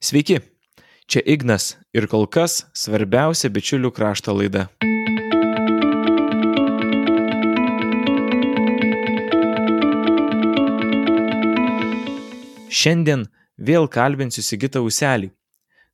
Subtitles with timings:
[0.00, 0.38] Sveiki,
[1.04, 4.62] čia Ignas ir kol kas svarbiausia bičiulių krašto laida.
[12.72, 13.26] Šiandien
[13.60, 15.28] vėl kalbinsiu Sigitą Uselį,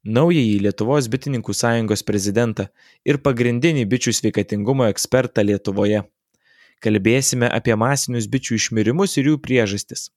[0.06, 2.68] naująjį Lietuvos bitininkų sąjungos prezidentą
[3.02, 6.04] ir pagrindinį bičių sveikatingumo ekspertą Lietuvoje.
[6.78, 10.12] Kalbėsime apie masinius bičių išmirimus ir jų priežastis.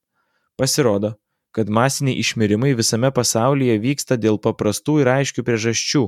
[0.61, 1.15] Pasirodo,
[1.51, 6.05] kad masiniai išmirimai visame pasaulyje vyksta dėl paprastų ir aiškių priežasčių.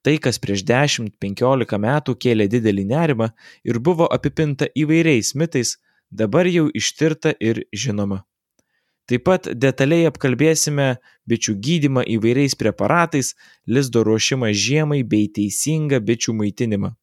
[0.00, 3.28] Tai, kas prieš 10-15 metų kėlė didelį nerimą
[3.68, 5.76] ir buvo apipinta įvairiais mitais,
[6.10, 8.22] dabar jau ištirta ir žinoma.
[9.10, 13.34] Taip pat detaliai apkalbėsime bičių gydimą įvairiais preparatais,
[13.66, 16.94] lizdo ruošimą žiemai bei teisingą bičių maitinimą.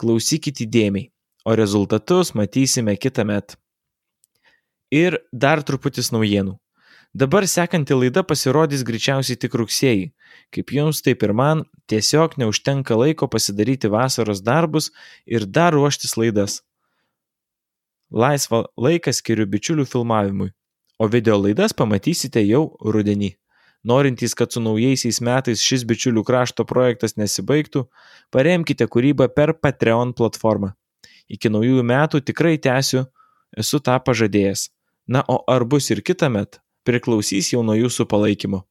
[0.00, 1.10] Klausykite įdėmiai,
[1.44, 3.60] o rezultatus matysime kitą metą.
[4.90, 6.56] Ir dar truputis naujienų.
[7.16, 10.10] Dabar sekanti laida pasirodys greičiausiai tik rugsėjai.
[10.52, 14.90] Kaip jums, taip ir man, tiesiog neužtenka laiko pasidaryti vasaros darbus
[15.24, 16.60] ir dar ruoštis laidas.
[18.12, 20.52] Laisvą laiką skiriu bičiulių filmavimui
[20.98, 23.34] o video laidas pamatysite jau rudenį.
[23.86, 27.84] Norintys, kad su naujaisiais metais šis bičiulių krašto projektas nesibaigtų,
[28.34, 30.72] paremkite kūrybą per Patreon platformą.
[31.30, 33.04] Iki naujųjų metų tikrai tęsiu,
[33.54, 34.70] esu tą pažadėjęs.
[35.06, 38.62] Na, o ar bus ir kitą metą, priklausys jau nuo jūsų palaikymo.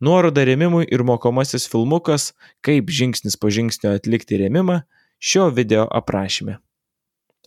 [0.00, 4.82] Nuoroda remimui ir mokomasis filmukas, kaip žingsnis po žingsnio atlikti remimą,
[5.18, 6.58] šio video aprašyme.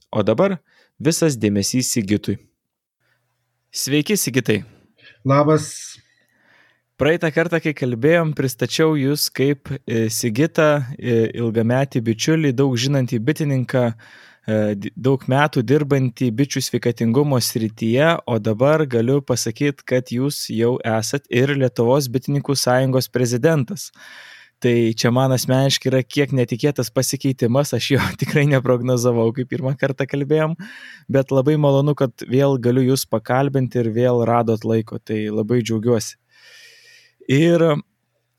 [0.10, 0.58] O dabar
[0.98, 2.40] visas dėmesys Sigitui.
[3.70, 4.64] Sveiki, Sigitai.
[5.26, 6.00] Labas.
[7.00, 13.84] Praeitą kartą, kai kalbėjom, pristačiau jūs kaip e, Sigitą, e, ilgametį bičiulį, daug žinantį bitininką,
[14.96, 21.54] daug metų dirbantį bičių sveikatingumo srityje, o dabar galiu pasakyti, kad jūs jau esat ir
[21.58, 23.90] Lietuvos bitininkų sąjungos prezidentas.
[24.60, 30.08] Tai čia man asmeniškai yra kiek netikėtas pasikeitimas, aš jo tikrai neprognozavau, kai pirmą kartą
[30.10, 30.58] kalbėjom,
[31.08, 36.18] bet labai malonu, kad vėl galiu jūs pakalbinti ir vėl radot laiko, tai labai džiaugiuosi.
[37.30, 37.64] Ir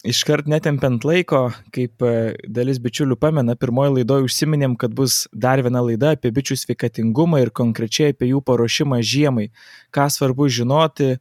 [0.06, 5.82] iškart netempiant laiko, kaip e, dalis bičiulių pamena, pirmoji laidoje užsiminėm, kad bus dar viena
[5.84, 9.50] laida apie bičių sveikatingumą ir konkrečiai apie jų paruošimą žiemai,
[9.92, 11.16] ką svarbu žinoti,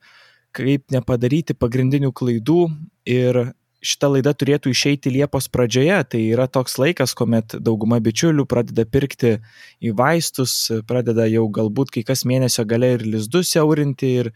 [0.55, 2.61] kaip nepadaryti pagrindinių klaidų
[3.09, 3.41] ir
[3.85, 9.37] šita laida turėtų išeiti Liepos pradžioje, tai yra toks laikas, kuomet dauguma bičiulių pradeda pirkti
[9.83, 10.55] į vaistus,
[10.87, 14.33] pradeda jau galbūt kai kas mėnesio gale ir lizdus siaurinti ir,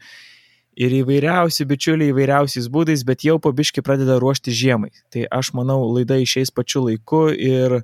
[0.76, 4.90] ir įvairiausi bičiuliai įvairiausiais būdais, bet jau po biški pradeda ruošti žiemai.
[5.14, 7.80] Tai aš manau, laida išeis pačiu laiku ir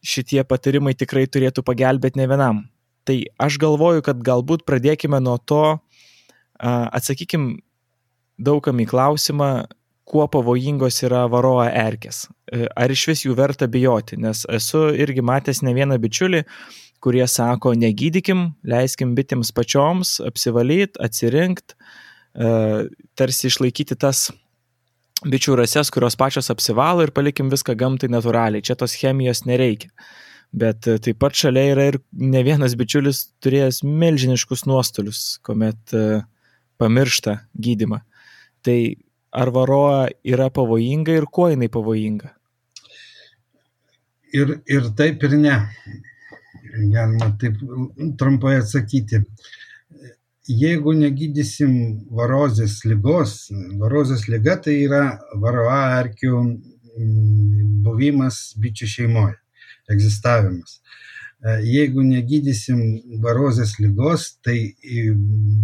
[0.00, 2.62] šitie patarimai tikrai turėtų pagelbėti ne vienam.
[3.08, 5.78] Tai aš galvoju, kad galbūt pradėkime nuo to,
[6.60, 7.58] atsakykim
[8.40, 9.50] daugam į klausimą,
[10.10, 12.24] kuo pavojingos yra varoa erkės.
[12.50, 16.42] E, ar iš vis jų verta bijoti, nes esu irgi matęs ne vieną bičiulį,
[17.00, 21.76] kurie sako, negydykim, leiskim bitėms pačioms apsivalyti, atsirinkti,
[22.34, 22.50] e,
[23.18, 24.28] tarsi išlaikyti tas
[25.24, 28.64] bičių rases, kurios pačios apsivalo ir palikim viską gamtai natūraliai.
[28.64, 29.92] Čia tos chemijos nereikia.
[30.52, 35.94] Bet e, taip pat šalia yra ir ne vienas bičiulis turėjęs milžiniškus nuostolius, kuomet
[36.80, 38.00] pamiršta gydimą.
[38.64, 38.78] Tai
[39.30, 42.32] ar varoa yra pavojinga ir kuo jinai pavojinga?
[44.34, 45.56] Ir, ir taip, ir ne.
[46.92, 47.58] Galima taip
[48.18, 49.22] trumpai atsakyti.
[50.50, 51.72] Jeigu negydysim
[52.16, 53.34] varozės lygos,
[53.78, 55.04] varozės lyga tai yra
[55.42, 59.36] varoa erkių mm, buvimas bičių šeimoje,
[59.92, 60.80] egzistavimas.
[61.64, 62.80] Jeigu negydysim
[63.22, 64.74] varozės lygos, tai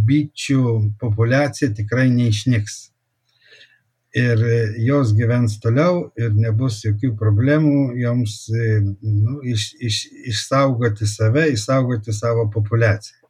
[0.08, 0.62] bičių
[1.00, 2.78] populiacija tikrai neišnyks
[4.16, 4.40] ir
[4.80, 10.00] jos gyvens toliau ir nebus jokių problemų joms nu, iš, iš,
[10.32, 13.20] išsaugoti save, išsaugoti savo populiaciją.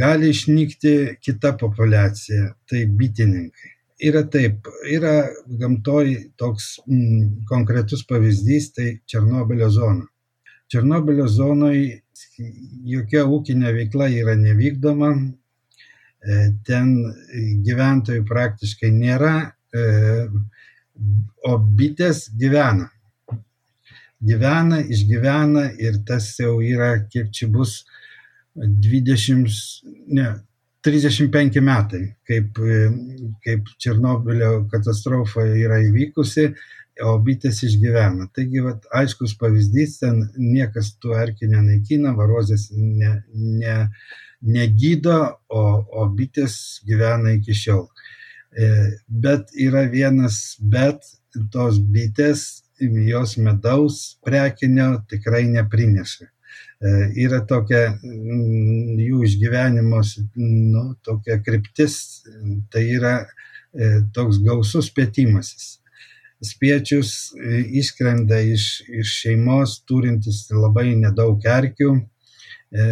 [0.00, 0.92] Gali išnykti
[1.22, 3.72] kita populiacija, tai bitininkai.
[4.06, 5.28] Yra taip, yra
[5.60, 10.04] gamtoj toks mm, konkretus pavyzdys, tai Černobilio zona.
[10.72, 12.00] Černobilio zonoje
[12.84, 16.92] jokia ūkinė veikla yra nevykdoma, e, ten
[17.64, 19.55] gyventojų praktiškai nėra, E,
[21.46, 22.90] o bitės gyvena.
[24.26, 27.82] Gyvena, išgyvena ir tas jau yra, kiek čia bus,
[28.56, 29.50] 20,
[30.16, 30.30] ne,
[30.86, 32.58] 35 metai, kaip,
[33.44, 36.46] kaip Černobilio katastrofa yra įvykusi,
[37.04, 38.30] o bitės išgyvena.
[38.32, 43.76] Taigi, vat, aiškus pavyzdys, ten niekas tų erkių nenaikina, varozės ne, ne,
[44.46, 45.18] negydo,
[45.50, 45.64] o,
[46.00, 47.84] o bitės gyvena iki šiol.
[49.08, 51.04] Bet yra vienas bet,
[51.52, 52.44] tos bitės,
[52.80, 56.30] jos medaus prekinio tikrai neprineša.
[57.16, 61.98] Yra tokia jų išgyvenimos, nu, tokia kryptis,
[62.72, 63.16] tai yra
[64.16, 65.76] toks gausus pėtimasis
[66.40, 72.88] spiečius e, išskrenda iš, iš šeimos turintis labai nedaug erkių, e,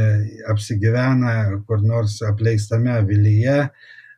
[0.50, 1.34] apsigyvena
[1.68, 3.70] kur nors apleistame vilyje e,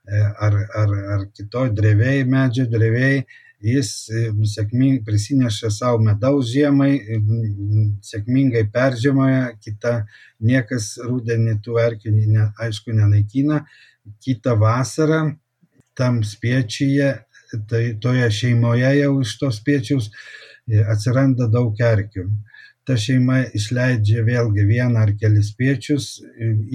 [0.06, 3.24] ar, ar, ar kitoj drevėjai, medžio drevėjai,
[3.66, 3.90] jis
[4.52, 6.92] sėkmingai prisineša savo medaus žiemai,
[8.04, 9.98] sėkmingai peržiemoja, kita
[10.40, 13.64] niekas rūdienį tų erkių ne, aišku nenaikina,
[14.22, 15.22] kitą vasarą
[15.96, 17.14] tam spiečiuje
[17.68, 22.26] tai toje šeimoje jau iš tos spiečiaus e, atsiranda daug erkių.
[22.86, 26.20] Ta šeima išleidžia vėlgi vieną ar kelis spiečius,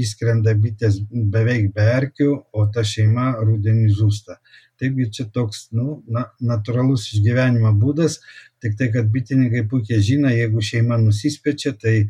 [0.03, 4.41] įskrenda bitės beveik be erkių, o ta šeima rudenį žūsta.
[4.81, 8.17] Taigi čia toks nu, na, natūralus išgyvenimo būdas,
[8.63, 12.07] tik tai, kad bitininkai puikiai žino, jeigu šeima nusispečia, tai e,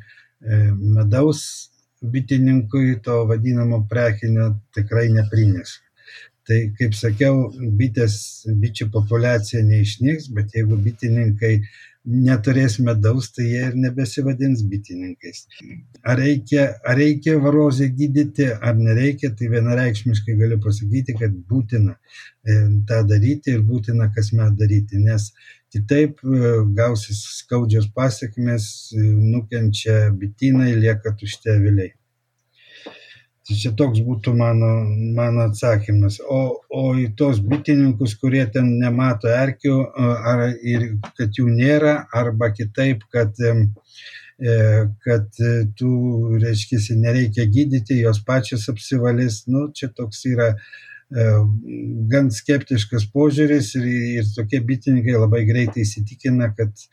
[0.79, 1.43] medaus
[2.01, 5.79] bitininkui to vadinamo prekinio tikrai neprineša.
[6.47, 8.15] Tai, kaip sakiau, bitės,
[8.63, 11.53] bičių populiacija neišnyks, bet jeigu bitininkai
[12.05, 15.45] neturės medaus, tai jie ir nebesivadins bitininkais.
[16.01, 22.57] Ar reikia, ar reikia varozę gydyti, ar nereikia, tai vienareikšmiškai galiu pasakyti, kad būtina e,
[22.89, 25.29] tą daryti ir būtina kasmet daryti, nes
[25.71, 28.67] kitaip e, gausis skaudžios pasiekmes,
[28.97, 29.05] e,
[29.35, 31.93] nukenčia bitinai, lieka tušti aviliai.
[33.41, 34.67] Tai čia toks būtų mano,
[35.17, 36.19] mano atsakymas.
[36.29, 36.41] O,
[36.77, 39.77] o į tos bitininkus, kurie ten nemato erkių,
[40.31, 40.85] ar, ir
[41.17, 43.55] kad jų nėra, arba kitaip, kad, e,
[45.07, 45.41] kad
[45.79, 45.95] tų,
[46.43, 51.25] reiškia, nereikia gydyti, jos pačios apsivalys, nu, čia toks yra e,
[52.13, 53.89] gan skeptiškas požiūris ir,
[54.21, 56.85] ir tokie bitininkai labai greitai įsitikina, kad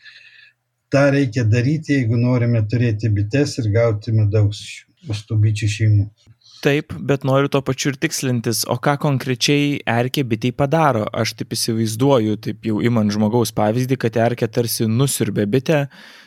[0.89, 4.65] tą reikia daryti, jeigu norime turėti bites ir gauti medaus
[5.12, 6.11] iš tų bičių šeimų.
[6.58, 11.05] Taip, bet noriu to pačiu ir tikslintis, o ką konkrečiai erkė bitei padaro.
[11.14, 15.84] Aš taip įsivaizduoju, taip jau imant žmogaus pavyzdį, kad erkė tarsi nusirbė bitę,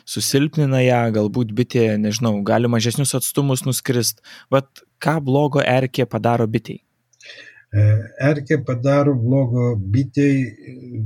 [0.08, 4.24] susilpnina ją, galbūt bitė, nežinau, gali mažesnius atstumus nuskrist.
[4.52, 6.80] Vat ką blogo erkė padaro bitei?
[7.72, 7.84] E,
[8.32, 10.48] erkė padaro blogo bitei,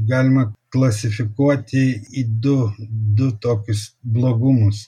[0.07, 2.59] galima klasifikuoti į du,
[3.19, 4.87] du tokius blogumus.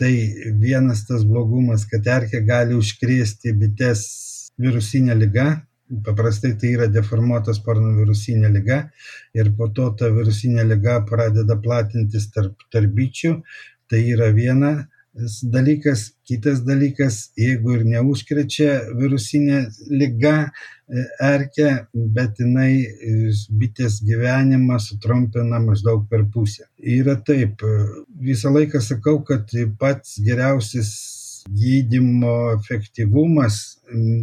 [0.00, 0.12] Tai
[0.58, 4.00] vienas tas blogumas, kad erkė gali užkrėsti bites
[4.58, 5.46] virusinė lyga,
[6.06, 8.80] paprastai tai yra deformuotos sparno virusinė lyga
[9.38, 13.36] ir po to ta virusinė lyga pradeda platintis tarp, tarp bičių.
[13.90, 14.72] Tai yra viena
[15.42, 16.12] dalykas.
[16.24, 19.58] Kitas dalykas, jeigu ir neužkrečia virusinė
[19.90, 23.12] lyga e, erkė, bet jinai e,
[23.60, 26.64] bitės gyvenimą sutrumpina maždaug per pusę.
[26.80, 27.84] Yra taip, e,
[28.30, 30.94] visą laiką sakau, kad pats geriausias
[31.44, 33.60] gydymo efektyvumas,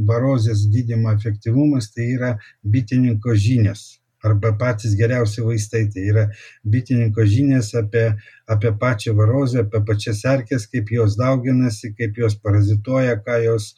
[0.09, 2.35] barozės gydymo efektyvumas tai yra
[2.65, 5.88] bitininko žinios arba patys geriausi vaistai.
[5.94, 6.27] Tai yra
[6.73, 8.07] bitininko žinias apie,
[8.47, 13.71] apie pačią varozę, apie pačias erkės, kaip jos dauginasi, kaip jos parazituoja, ką jos,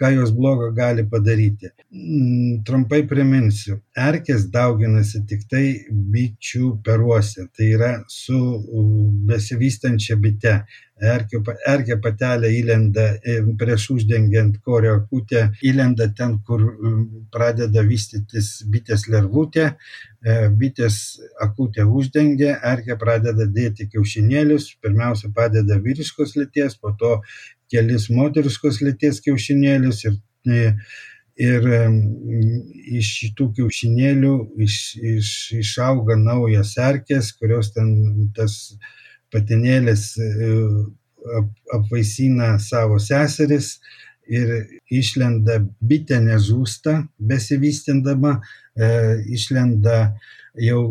[0.00, 1.72] ką jos blogo gali padaryti.
[1.92, 8.38] Mm, trumpai priminsiu, erkės dauginasi tik tai bičių peruose, tai yra su
[9.28, 10.56] besivystančia bite
[11.02, 16.64] erkių, erkė patelė įlenda e, prieš uždengiant korio akutę, įlenda ten, kur
[17.34, 19.72] pradeda vystytis bitės lervutė,
[20.22, 20.98] e, bitės
[21.42, 27.18] akutę uždengia, erkė pradeda dėti kiaušinėlius, pirmiausia padeda vyriškos lyties, po to
[27.72, 30.66] kelis moteriškos lyties kiaušinėlius ir e,
[31.42, 31.64] ir
[32.92, 34.32] iš šitų kiaušinėlių
[34.66, 34.74] iš,
[35.16, 35.28] iš,
[35.62, 37.88] išauga naujas erkės, kurios ten
[38.36, 38.74] tas
[39.32, 40.50] patinėlis e,
[41.74, 43.76] apvaisina savo seseris
[44.30, 44.52] ir
[44.90, 48.38] išlenda bitė nežūsta besivystindama,
[48.76, 48.88] e,
[49.34, 49.98] išlenda
[50.60, 50.82] jau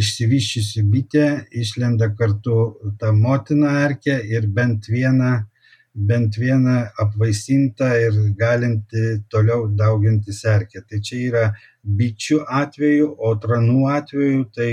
[0.00, 2.56] išsivyščiusi bitė, išlenda kartu
[2.98, 5.46] ta motina erkė ir bent viena,
[5.94, 10.82] bent viena apvaisinta ir galinti toliau daugintis erkė.
[10.88, 11.44] Tai čia yra
[11.84, 14.70] bičių atveju, o tranų atveju tai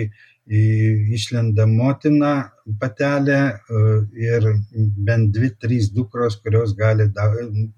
[0.48, 2.34] išlenda motina
[2.80, 3.82] patelė e,
[4.24, 4.46] ir
[5.08, 7.28] bent dvi, trys dukros, kurios gali da,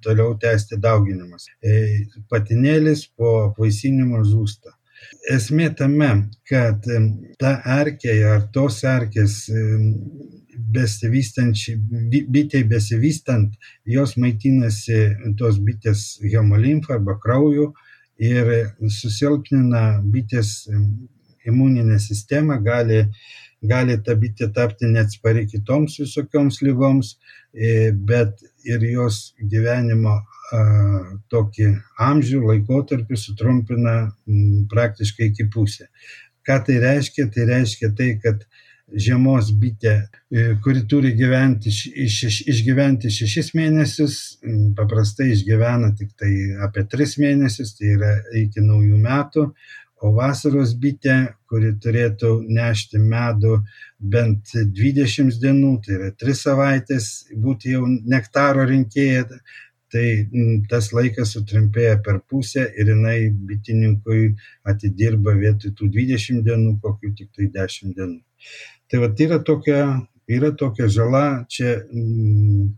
[0.06, 1.48] toliau tęsti dauginimas.
[1.62, 4.76] E, patinėlis po apvaisinimo žūsta.
[5.32, 6.12] Esmė tame,
[6.50, 7.02] kad e,
[7.42, 9.42] ta erkė ar tos erkės
[12.30, 13.54] bitei besivystant,
[13.86, 17.72] jos maitinasi tos bitės hemolimfa arba krauju
[18.20, 18.52] ir
[18.92, 20.68] susilpnina bitės
[21.50, 23.04] imuninę sistemą, gali,
[23.62, 27.16] gali ta bitė tapti neatspari kitoms visokioms lygoms,
[27.54, 30.20] e, bet ir jos gyvenimo
[31.30, 31.68] tokį
[32.02, 33.96] amžių laikotarpį sutrumpina
[34.72, 35.90] praktiškai iki pusę.
[36.46, 37.28] Ką tai reiškia?
[37.34, 38.46] Tai reiškia tai, kad
[38.90, 39.96] žiemos bitė,
[40.34, 44.16] e, kuri turi gyventi, iš, išgyventi šešis mėnesius,
[44.78, 46.32] paprastai išgyvena tik tai
[46.66, 49.46] apie tris mėnesius, tai yra iki naujų metų,
[50.02, 51.18] o vasaros bitė,
[51.50, 53.60] kuri turėtų nešti medų
[54.00, 59.26] bent 20 dienų, tai yra 3 savaitės, būti jau nektaro rinkėja,
[59.90, 60.06] tai
[60.70, 63.18] tas laikas sutrumpėja per pusę ir jinai
[63.50, 64.36] bitininkui
[64.70, 68.20] atidirba vietoj tų 20 dienų, kokių tik tai 10 dienų.
[68.90, 69.82] Tai va, yra tokia,
[70.30, 72.76] yra tokia žala, čia m,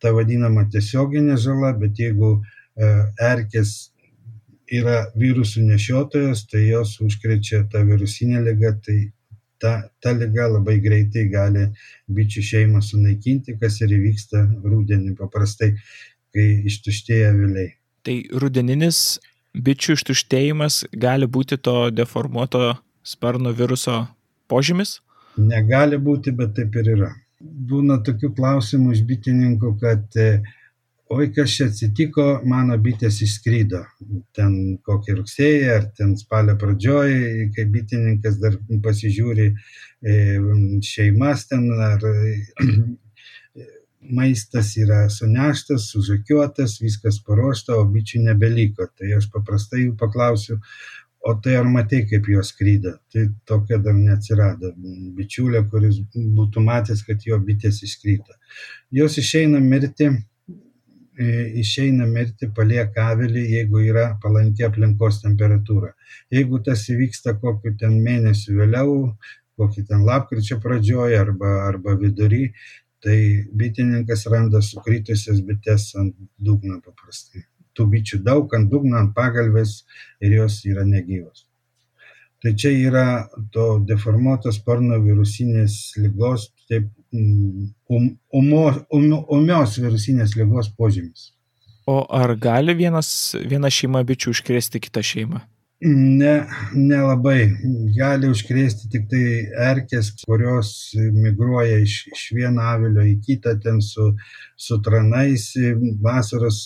[0.00, 2.92] ta vadinama tiesioginė žala, bet jeigu e,
[3.32, 3.89] erkės
[4.70, 8.98] yra virusų nešiotojas, tai jos užkrečia tą virusinę ligą, tai
[9.60, 9.72] ta,
[10.02, 11.66] ta lyga labai greitai gali
[12.10, 15.74] bičių šeimą sunaikinti, kas ir įvyksta rūdienį paprastai,
[16.34, 17.74] kai ištuštėja vėliai.
[18.06, 19.18] Tai rudeninis
[19.54, 24.04] bičių ištuštėjimas gali būti to deformuoto sparno viruso
[24.48, 25.00] požymis?
[25.40, 27.10] Negali būti, bet taip ir yra.
[27.40, 30.16] Būna tokių klausimų iš bitininkų, kad
[31.10, 33.82] oi kas čia atsitiko, mano bitės išskrydo.
[34.36, 34.52] Ten
[34.86, 37.14] kokį rugsėjį ar ten spalio pradžioj,
[37.56, 40.14] kai bitininkas dar pasižiūri e,
[40.86, 42.06] šeimas ten ar
[44.20, 48.86] maistas yra suneštas, sužakiuotas, viskas paruošta, o bičių nebeliko.
[48.94, 50.60] Tai aš paprastai jų paklausiu,
[51.26, 52.94] o tai ar matai, kaip jos skrydo?
[53.12, 54.72] Tai tokia dar neatsirado.
[55.18, 58.38] Bičiulė, kuris būtų matęs, kad jo bitės išskrydo.
[58.94, 60.14] Jos išeina mirti
[61.20, 65.92] išeina mirti, palieka avilį, jeigu yra palanki aplinkos temperatūra.
[66.32, 68.94] Jeigu tas įvyksta kokiu ten mėnesiu vėliau,
[69.60, 72.54] kokį ten lapkričio pradžioje arba, arba vidury,
[73.04, 73.18] tai
[73.56, 77.44] bitininkas randa sukritusias bites ant dugno paprastai.
[77.76, 79.84] Tų bičių daug ant dugno, ant pagalbės
[80.20, 81.49] ir jos yra negyvos.
[82.40, 83.06] Tai čia yra
[83.52, 87.68] to deformuotos sparno virusinės lygos, taip um,
[88.32, 89.50] umios um, um,
[89.84, 91.30] virusinės lygos požymis.
[91.90, 95.42] O ar gali vienas, viena šeima bičių užkrėsti kitą šeimą?
[95.80, 96.32] Ne,
[96.76, 97.54] nelabai.
[97.96, 99.20] Gali užkrėsti tik tai
[99.64, 104.10] erkės, kurios migruoja iš, iš vieno avilio į kitą, ten su,
[104.60, 105.46] su tranais
[106.04, 106.58] vasaros,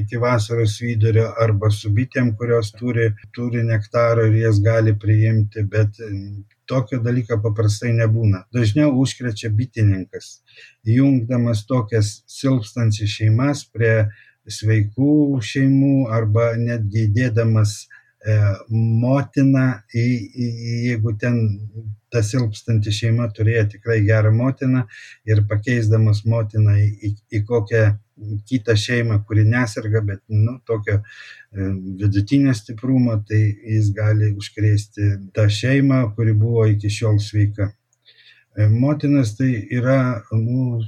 [0.00, 6.00] iki vasaros vidurio, arba su bitėm, kurios turi, turi nektaro ir jas gali priimti, bet
[6.64, 8.46] tokio dalyko paprastai nebūna.
[8.56, 10.38] Dažniau užkrečia bitininkas,
[10.88, 14.08] jungdamas tokias silpstančias šeimas prie
[14.48, 17.76] sveikų šeimų arba netgi įdėdamas
[18.70, 21.38] motina, jeigu ten
[22.12, 24.84] ta silpstanti šeima turėjo tikrai gerą motiną
[25.28, 27.84] ir pakeisdamas motiną į, į kokią
[28.48, 31.02] kitą šeimą, kuri neserga, bet nu, tokio e,
[32.00, 33.40] vidutinio stiprumo, tai
[33.74, 37.70] jis gali užkrėsti tą šeimą, kuri buvo iki šiol sveika.
[38.56, 40.78] E, motinas tai yra nu,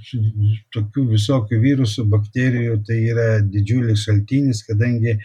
[0.73, 5.21] tokių visokių virusų, bakterijų, tai yra didžiulis šaltinis, kadangi e,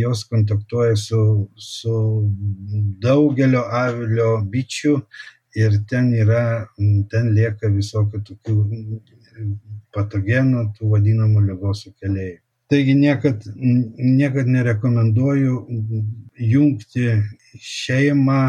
[0.00, 1.20] jos kontaktuoja su,
[1.54, 1.94] su
[3.04, 4.96] daugelio avilio bičių
[5.62, 6.66] ir ten yra,
[7.12, 8.58] ten lieka visokių tokių
[9.94, 12.40] patogenų, tų vadinamų lygos sukėlėjų.
[12.66, 15.60] Taigi niekad, niekad nerekomenduoju
[16.50, 17.12] jungti
[17.62, 18.40] šeimą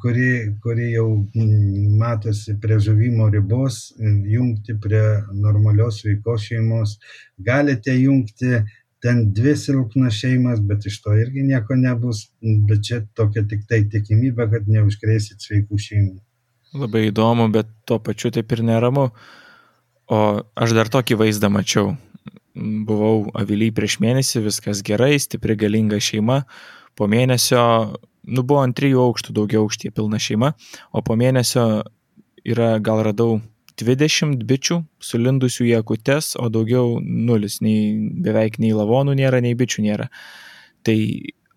[0.00, 5.02] kuri, kuri jau mm, matosi prie žuvimo ribos, e, jungti prie
[5.32, 6.98] normalios sveikos šeimos.
[7.38, 8.60] Galite jungti
[9.02, 12.26] ten dvi silpnas šeimas, bet iš to irgi nieko nebus,
[12.68, 16.20] bet čia tokia tik tai tikimybė, kad neužkrėsit sveikų šeimų.
[16.78, 19.08] Labai įdomu, bet tuo pačiu taip ir neramu.
[20.12, 20.20] O
[20.54, 21.96] aš dar tokį vaizdą mačiau.
[22.54, 26.42] Buvau avily prieš mėnesį, viskas gerai, stipri galinga šeima.
[26.96, 27.62] Po mėnesio
[28.26, 30.52] nu, buvo ant trijų aukštų daugiau aukštie pilna šeima,
[30.92, 31.82] o po mėnesio
[32.44, 33.40] yra gal radau
[33.80, 39.86] 20 bičių sulindusių į akutes, o daugiau nulis, nei, beveik nei lavonų nėra, nei bičių
[39.86, 40.08] nėra.
[40.86, 40.98] Tai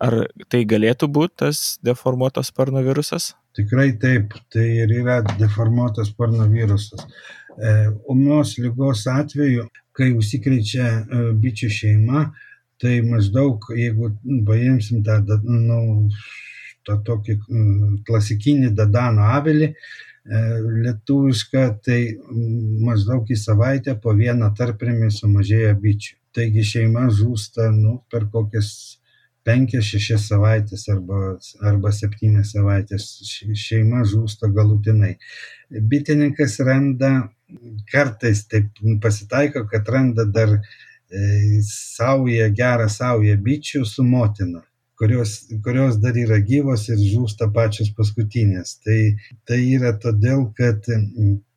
[0.02, 0.18] ar
[0.52, 3.34] tai galėtų būti tas deformuotas sparno virusas?
[3.56, 7.06] Tikrai taip, tai ir yra deformuotas sparno virusas.
[7.56, 12.26] E, umios lygos atveju, kai užsikrečia e, bičių šeima,
[12.82, 14.12] tai maždaug, jeigu
[14.44, 16.10] paimsim tą, nu,
[16.86, 19.76] tą tokį mm, klasikinį dadano avilį e,
[20.86, 26.14] lietuvišką, tai mm, maždaug į savaitę po vieną tarprimį sumažėja bičių.
[26.36, 28.70] Taigi šeima žūsta nu, per kokias
[29.46, 31.36] 5-6 savaitės arba,
[31.70, 33.06] arba 7 savaitės
[33.56, 35.14] šeima žūsta galutinai.
[35.70, 37.12] Bitininkas randa,
[37.92, 44.64] kartais taip pasitaiko, kad randa dar e, saują, gerą saują bičių su motina
[44.98, 48.78] kurios, kurios dar yra gyvos ir žūsta pačios paskutinės.
[48.84, 49.00] Tai,
[49.48, 50.88] tai yra todėl, kad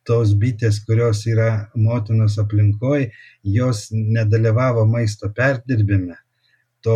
[0.08, 3.10] tos bitės, kurios yra motinos aplinkoje,
[3.56, 6.18] jos nedalyvavo maisto perdirbime.
[6.84, 6.94] To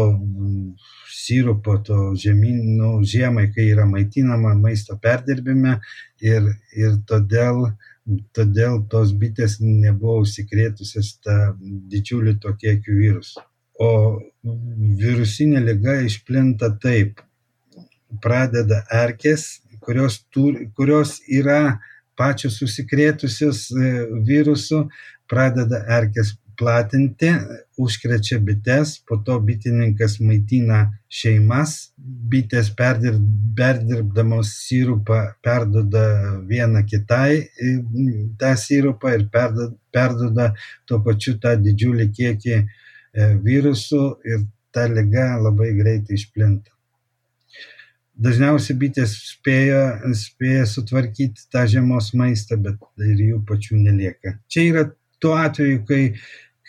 [1.13, 5.77] sirupo, to žemynų nu, žiemai, kai yra maitinama maisto perdirbime
[6.25, 7.67] ir, ir todėl,
[8.37, 11.37] todėl tos bitės nebuvo užsikrėtusios tą
[11.93, 13.45] didžiulį to kiekių virusų.
[13.81, 13.91] O
[15.01, 17.21] virusinė lyga išplinta taip.
[18.23, 21.81] Pradeda erkės, kurios, turi, kurios yra
[22.17, 23.93] pačios užsikrėtusios e,
[24.29, 24.85] virusų,
[25.31, 27.33] pradeda erkės platinti,
[27.83, 31.75] užkrečia bites, po to bitininkas maitina šeimas,
[32.31, 33.25] bitės perdirb,
[33.59, 36.05] perdirbdamos sirupą perdoda
[36.47, 37.75] vieną kitai e,
[38.39, 40.49] tą sirupą ir perdoda, perdoda
[40.87, 42.63] tuo pačiu tą didžiulį kiekį
[43.15, 46.75] virusų ir ta lyga labai greitai išplinta
[48.15, 54.37] dažniausiai bitės spėja, spėja sutvarkyti tą žiemos maistą, bet ir jų pačių nelieka.
[54.49, 54.85] Čia yra
[55.23, 56.03] tuo atveju, kai,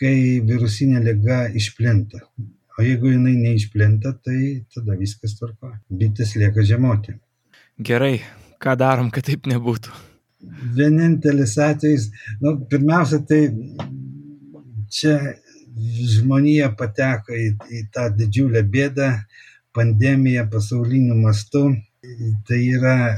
[0.00, 2.24] kai virusinė lyga išplinta.
[2.76, 5.72] O jeigu jinai neišplinta, tai tada viskas tvarko.
[5.88, 7.16] Bitės lieka žiemoti.
[7.80, 8.18] Gerai,
[8.60, 9.94] ką darom, kad taip nebūtų?
[10.76, 12.10] Vienintelis atvejis,
[12.42, 13.40] nu, pirmiausia, tai
[14.92, 15.16] čia
[15.76, 19.10] žmonija pateko į, į tą didžiulę bėdą,
[19.76, 21.68] pandemija pasauliniu mastu.
[22.46, 23.16] Tai yra,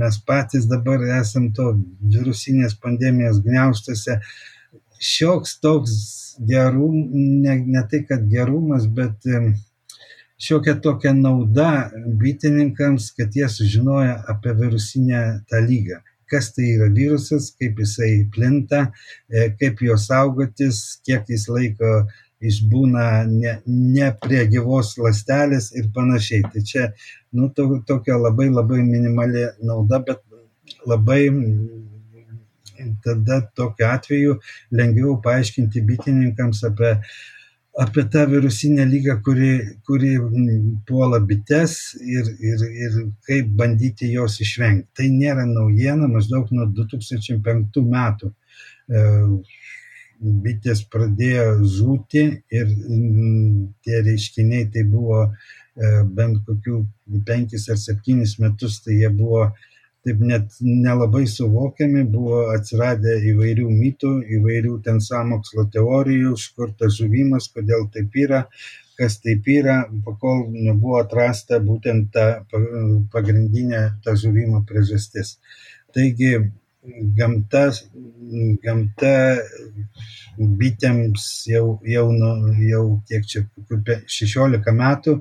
[0.00, 1.70] mes patys dabar esam to
[2.12, 4.18] virusinės pandemijos gniauštose.
[5.00, 5.94] Šioks toks
[6.50, 9.24] gerum, ne, ne tai kad gerumas, bet
[10.36, 11.88] šiokia tokia nauda
[12.20, 18.88] bitininkams, kad jie sužinoja apie virusinę tą lygą kas tai yra virusas, kaip jisai plinta,
[19.30, 21.92] e, kaip jo saugotis, kiek jis laiko
[22.38, 26.44] išbūna ne, ne prie gyvos lastelės ir panašiai.
[26.52, 26.86] Tai čia,
[27.34, 30.22] nu, to, tokia labai labai minimali nauda, bet
[30.86, 31.22] labai
[33.02, 34.36] tada tokiu atveju
[34.70, 36.94] lengviau paaiškinti bitininkams apie,
[37.78, 40.18] apie tą virusinę lygą, kuri, kuri
[40.86, 44.88] puola bites ir, ir, ir kaip bandyti jos išvengti.
[44.98, 49.04] Tai nėra naujiena, maždaug nuo 2005 metų e,
[50.18, 52.24] bitės pradėjo žūti
[52.58, 56.82] ir mm, tie reiškiniai tai buvo e, bent kokių
[57.30, 59.52] penkis ar septynis metus, tai jie buvo
[60.06, 66.98] taip net nelabai suvokiami, buvo atsiradę įvairių mitų, įvairių ten samokslo teorijų, iš kur tas
[67.00, 68.44] žuvimas, kodėl taip yra,
[68.98, 72.28] kas taip yra, pakol nebuvo atrasta būtent ta
[73.12, 75.36] pagrindinė ta žuvimo priežastis.
[75.94, 76.32] Taigi
[77.18, 77.68] gamta,
[78.64, 79.14] gamta
[80.38, 82.32] bitėms jau, jau, nu,
[82.70, 83.44] jau kiek čia,
[84.18, 85.18] 16 metų,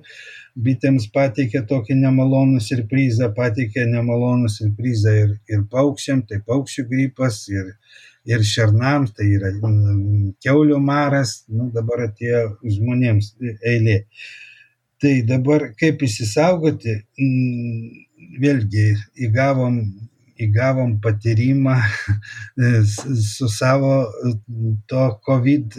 [0.65, 7.71] bitėms pateikė tokį nemalonų surprizą, pateikė nemalonų surprizą ir, ir paukščiam, tai paukščių gripas, ir,
[8.27, 9.53] ir šernams, tai yra
[10.43, 14.01] keulių maras, nu, dabar atėjo žmonėms eilė.
[14.97, 16.95] Tai dabar kaip įsisaugoti,
[18.41, 18.87] vėlgi
[19.27, 19.81] įgavom
[20.43, 21.75] įgavom patyrimą
[23.37, 23.93] su savo
[24.89, 25.77] to COVID,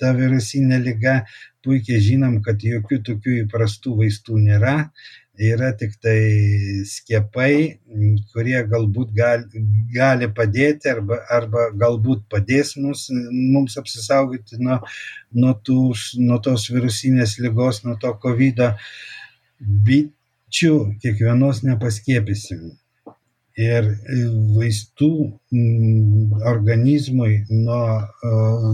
[0.00, 1.20] ta virusinė lyga,
[1.66, 4.76] puikiai žinom, kad jokių tokių įprastų vaistų nėra,
[5.36, 6.16] yra tik tai
[6.88, 7.78] skiepai,
[8.32, 14.80] kurie galbūt gali, gali padėti arba, arba galbūt padės mums, mums apsisaugoti nuo,
[15.34, 15.80] nuo, tų,
[16.22, 18.64] nuo tos virusinės lygos, nuo to COVID.
[18.64, 18.72] -o.
[19.56, 22.76] Bičių kiekvienos nepaskiepysim
[23.56, 24.16] ir e,
[24.56, 25.10] vaistų
[25.52, 27.82] mm, organizmui nuo,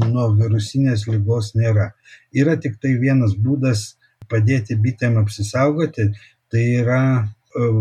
[0.08, 1.92] nuo virusinės lygos nėra.
[2.34, 3.92] Yra tik tai vienas būdas
[4.30, 6.10] padėti bitėm apsisaugoti,
[6.50, 7.02] tai yra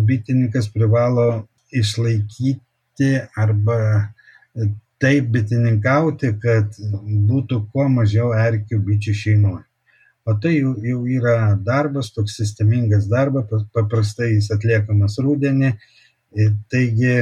[0.06, 4.12] bitininkas privalo išlaikyti arba
[5.02, 6.78] taip bitininkauti, kad
[7.30, 9.64] būtų kuo mažiau erkių bičių šeimoje.
[10.30, 15.72] O tai jau, jau yra darbas, toks sistemingas darbas, paprastai jis atliekamas rūdienį
[16.72, 17.15] Taigi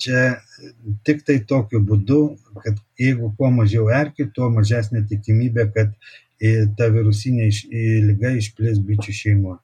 [0.00, 0.20] čia
[1.04, 2.20] tik tai tokiu būdu,
[2.64, 5.92] kad jeigu kuo mažiau erkių, tuo mažesnė tikimybė, kad
[6.78, 7.50] ta virusinė
[8.08, 9.60] lyga išplės bičių šeimoje.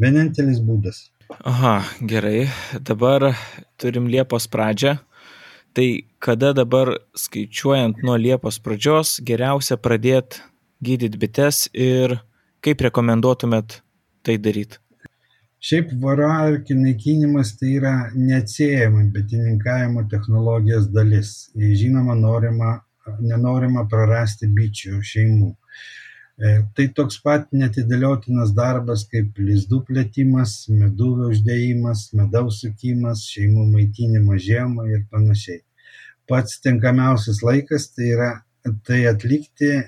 [0.00, 1.10] Vienintelis būdas.
[1.46, 2.48] Aha, gerai.
[2.80, 3.32] Dabar
[3.80, 4.98] turim Liepos pradžią.
[5.74, 5.86] Tai
[6.22, 10.42] kada dabar skaičiuojant nuo Liepos pradžios geriausia pradėti
[10.84, 12.18] gydyti bites ir
[12.64, 13.80] kaip rekomenduotumėt
[14.24, 14.83] tai daryti?
[15.64, 21.30] Šiaip varoarkių naikinimas tai yra neatsiejama bitininkavimo technologijos dalis.
[21.56, 22.72] Žinoma, norima,
[23.24, 25.48] nenorima prarasti bičių šeimų.
[26.34, 34.42] E, tai toks pat netidėliotinas darbas kaip lizdų plėtimas, meduvio uždėjimas, medaus sukimas, šeimų maitinimas
[34.44, 35.62] žiemą ir panašiai.
[36.28, 38.30] Pats tinkamiausias laikas tai yra
[38.84, 39.80] tai atlikti e,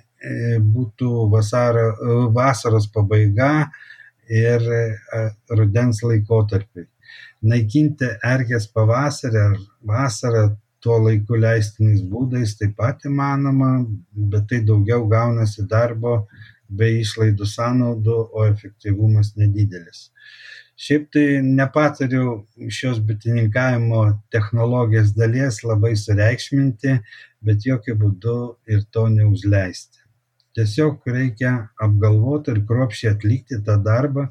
[0.63, 3.51] būtų vasaro, vasaros pabaiga
[4.29, 4.63] ir
[5.51, 6.87] rudens laikotarpiui.
[7.47, 10.45] Naikinti erkės pavasarį ar vasarą
[10.83, 13.71] tuo laiku leistiniais būdais taip pat įmanoma,
[14.33, 16.27] bet tai daugiau gaunasi darbo
[16.69, 20.11] bei išlaidų sąnaudų, o efektyvumas nedidelis.
[20.77, 22.33] Šiaip tai nepatariu
[22.79, 24.03] šios bitininkavimo
[24.35, 26.99] technologijos dalies labai sureikšminti,
[27.47, 28.41] bet jokių būdų
[28.75, 30.06] ir to neužleisti
[30.57, 31.53] tiesiog reikia
[31.87, 34.27] apgalvoti ir kruopščiai atlikti tą darbą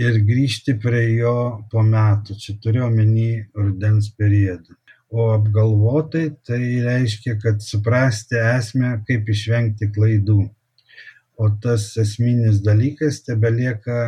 [0.00, 1.36] ir grįžti prie jo
[1.72, 2.36] po metų.
[2.40, 4.76] Čia turiu omeny rudens periodą.
[5.12, 10.40] O apgalvotai tai reiškia kad suprasti esmę kaip išvengti klaidų.
[11.36, 14.00] O tas esminis dalykas tebelieka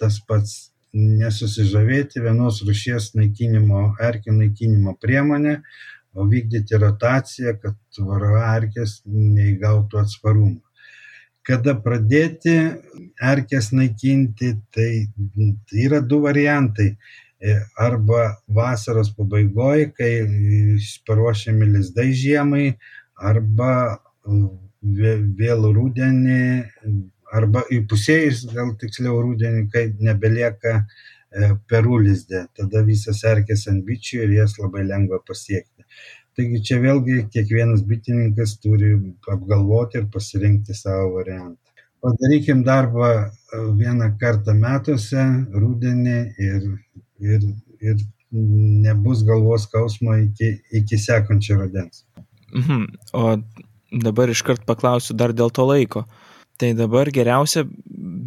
[0.00, 5.60] tas pats nesusižavėti vienos rūšies naikinimo erkių naikinimo priemone
[6.14, 10.58] o vykdyti rotaciją kad varroerkės neįgautų atsparumo
[11.46, 12.56] kada pradėti
[13.32, 14.90] erkes naikinti, tai
[15.86, 16.94] yra du variantai.
[17.40, 20.10] E, arba vasaros pabaigoje, kai
[21.08, 22.66] paruošiami lizdai žiemai,
[23.16, 23.70] arba
[25.40, 26.42] vėl rudenį,
[27.32, 32.44] arba įpusėjus, gal tiksliau rudenį, kai nebelieka e, perų lizdė.
[32.58, 35.80] Tada visas erkės ant bičių ir jas labai lengva pasiekti
[36.38, 38.92] taigi čia vėlgi kiekvienas bitininkas turi
[39.32, 41.58] apgalvoti ir pasirinkti savo variantą.
[42.00, 43.28] Padarykim darbą e,
[43.76, 46.62] vieną kartą metuose, rudenį ir,
[47.20, 47.44] ir,
[47.84, 48.00] ir
[48.86, 52.04] nebus galvos skausmo iki, iki sekančio rudens.
[52.54, 52.86] Mhm.
[53.12, 53.36] O
[53.90, 56.06] dabar iškart paklausiu dar dėl to laiko.
[56.60, 57.64] Tai dabar geriausia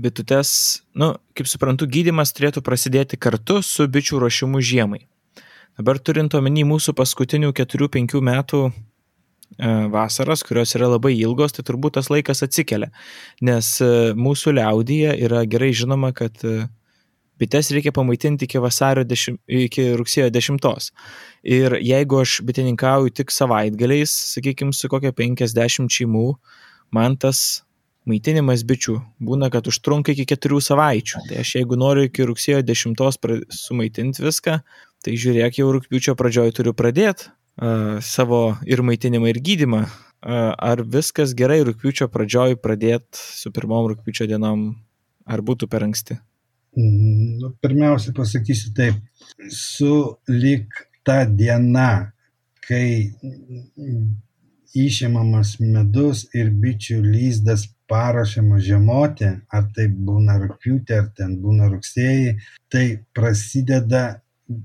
[0.04, 5.04] bitutes, nu, kaip suprantu, gydimas turėtų prasidėti kartu su bičių ruošimu žiemai.
[5.74, 8.74] Dabar turint omeny mūsų paskutinių 4-5 metų e,
[9.90, 12.92] vasaras, kurios yra labai ilgos, tai turbūt tas laikas atsikelia.
[13.42, 16.68] Nes e, mūsų liaudyje yra gerai žinoma, kad e,
[17.42, 18.62] bites reikia pamaitinti iki,
[19.10, 20.92] dešimt, iki rugsėjo 10.
[21.58, 26.28] Ir jeigu aš bitininkauju tik savaitgaliais, sakykime, su kokia 50 šeimų,
[26.94, 27.64] man tas
[28.06, 31.26] maitinimas bičių būna, kad užtrunka iki 4 savaičių.
[31.30, 34.60] Tai aš jeigu noriu iki rugsėjo 10 sumaitinti viską,
[35.04, 39.84] tai žiūrėk, jau rūpiučio pradžioj turiu pradėti uh, savo ir maitinimą, ir gydimą.
[40.24, 44.70] Uh, ar viskas gerai rūpiučio pradžioj pradėti su pirmom rūpiučio dienom,
[45.28, 46.20] ar būtų per anksti?
[46.78, 48.98] Mm, nu, pirmiausia, pasakysiu taip,
[49.52, 50.72] su lik
[51.06, 52.14] ta diena,
[52.64, 53.12] kai
[54.74, 62.38] išimamas medus ir bičių lyzdas paruošiamas žiemoti, ar tai būna rūpiutė, ar ten būna rugsėjai,
[62.74, 64.23] tai prasideda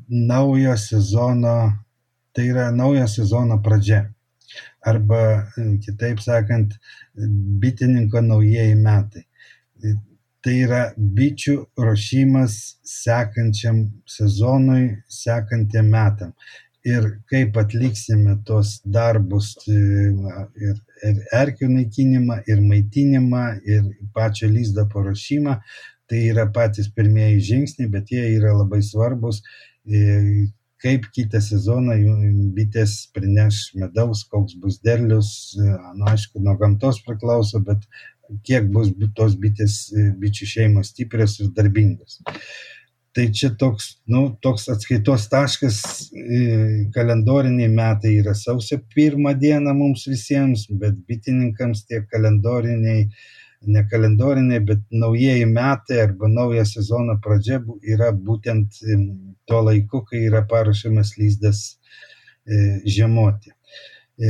[0.08, 1.84] naujo sezono,
[2.32, 4.08] tai yra naujo sezono pradžia.
[4.86, 5.50] Arba
[5.84, 6.74] kitaip sakant,
[7.60, 9.24] bitininko naujieji metai.
[10.44, 12.54] Tai yra bičių ruošimas
[12.86, 16.32] sekančiam sezonui, sekantiem metam.
[16.86, 25.58] Ir kaip atliksime tos darbus ir, ir erkių naikinimą, ir maitinimą, ir pačio lyzdo paruošimą,
[26.08, 29.42] tai yra patys pirmieji žingsniai, bet jie yra labai svarbus
[30.82, 31.96] kaip kitą sezoną
[32.54, 37.82] bitės prineš medaus, koks bus derlius, nu, aišku, nuo gamtos priklauso, bet
[38.46, 39.88] kiek bus tos bitės,
[40.20, 42.20] bičių šeimos stiprios ir darbingos.
[43.16, 45.80] Tai čia toks, nu, toks atskaitos taškas,
[46.94, 53.08] kalendoriniai metai yra sausio pirmą dieną mums visiems, bet bitininkams tie kalendoriniai
[53.66, 58.80] ne kalendoriniai, bet naujieji metai arba naujo sezono pradžia yra būtent
[59.48, 63.54] tuo laiku, kai yra paruošiamas lyzdas e, žiemoti.
[64.18, 64.28] E,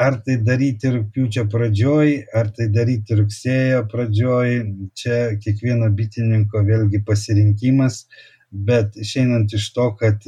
[0.00, 4.52] ar tai daryti rūpiučio pradžioj, ar tai daryti rugsėjo pradžioj,
[4.96, 8.06] čia kiekvieno bitininko vėlgi pasirinkimas,
[8.50, 10.24] bet išeinant iš to, kad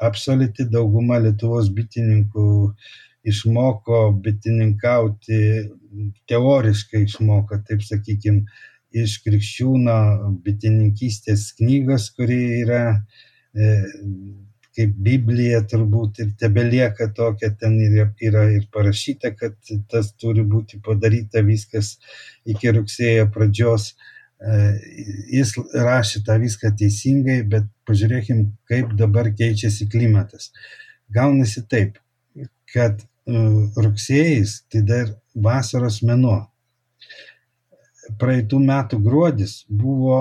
[0.00, 2.46] absoliuti dauguma Lietuvos bitininkų
[3.26, 5.42] išmoko bitininkauti,
[6.30, 8.46] teoriškai išmoko, taip sakykime,
[8.96, 9.96] iš krikščiūno
[10.44, 12.82] bitininkystės knygos, kuri yra,
[13.52, 13.72] e,
[14.76, 19.56] kaip Biblija turbūt ir tebelieka tokia, ten yra, yra ir parašyta, kad
[19.90, 21.96] tas turi būti padaryta viskas
[22.46, 23.94] iki rugsėjo pradžios.
[24.36, 24.56] E,
[25.32, 30.50] jis rašė tą viską teisingai, bet pažiūrėkim, kaip dabar keičiasi klimatas.
[31.12, 31.96] Gaunasi taip,
[32.72, 36.40] kad rugsėjais tai dar vasaros mėnuo.
[38.20, 40.18] Praeitų metų gruodis buvo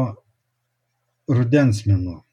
[1.29, 2.25] rudens mėnuo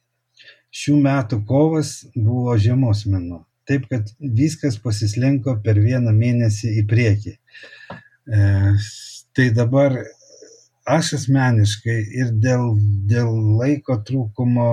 [0.73, 3.45] šių metų kovas buvo žiemos mėnuo.
[3.69, 7.35] Taip, kad viskas pasislinko per vieną mėnesį į priekį.
[7.37, 8.47] E,
[9.37, 10.01] tai dabar
[10.97, 12.73] aš asmeniškai ir dėl,
[13.13, 13.31] dėl
[13.61, 14.73] laiko trūkumo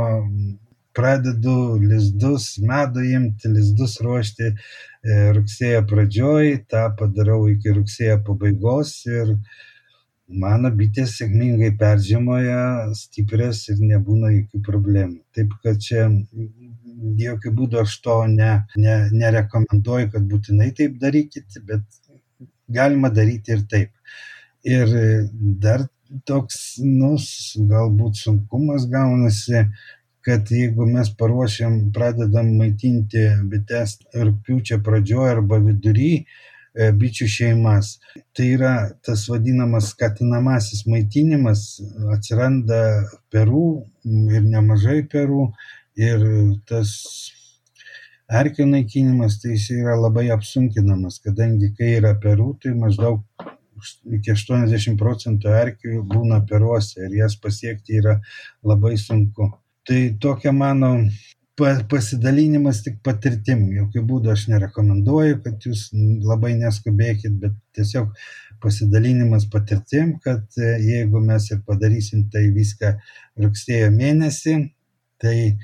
[0.99, 4.55] pradedu lizdus, medų imti, lizdus ruošti e,
[5.37, 9.35] rugsėjo pradžioj, tą padarau iki rugsėjo pabaigos ir
[10.29, 12.61] mano bitės sėkmingai peržiemoja
[12.97, 15.21] stiprios ir nebūna jokių problemų.
[15.35, 16.09] Taip kad čia
[17.19, 21.85] jokių būdų aš to ne, ne, nerekomenduoju, kad būtinai taip darykit, bet
[22.69, 23.95] galima daryti ir taip.
[24.67, 24.91] Ir
[25.63, 25.87] dar
[26.27, 27.15] toks, nu,
[27.69, 29.65] galbūt sunkumas gaunasi,
[30.25, 36.13] kad jeigu mes paruošiam, pradedam maitinti bites rūpiučio pradžioje arba vidury,
[36.77, 37.95] E, bičių šeimas.
[38.37, 38.73] Tai yra
[39.05, 41.65] tas vadinamas skatinamasis maitinimas,
[42.13, 42.81] atsiranda
[43.33, 43.65] perų
[44.37, 45.49] ir nemažai perų
[45.99, 46.25] ir
[46.69, 46.91] tas
[48.41, 53.23] erkių naikinimas, tai jis yra labai apsunkinamas, kadangi kai yra perų, tai maždaug
[54.19, 58.19] iki 80 procentų erkių būna peruose ir jas pasiekti yra
[58.61, 59.49] labai sunku.
[59.89, 60.89] Tai tokia mano
[61.89, 63.63] pasidalinimas tik patirtim.
[63.73, 65.87] Jokių būdų aš nerekomenduoju, kad jūs
[66.29, 68.11] labai neskubėkit, bet tiesiog
[68.61, 72.93] pasidalinimas patirtim, kad e, jeigu mes ir padarysim tai viską
[73.41, 74.55] rugsėjo mėnesį,
[75.25, 75.57] tai e,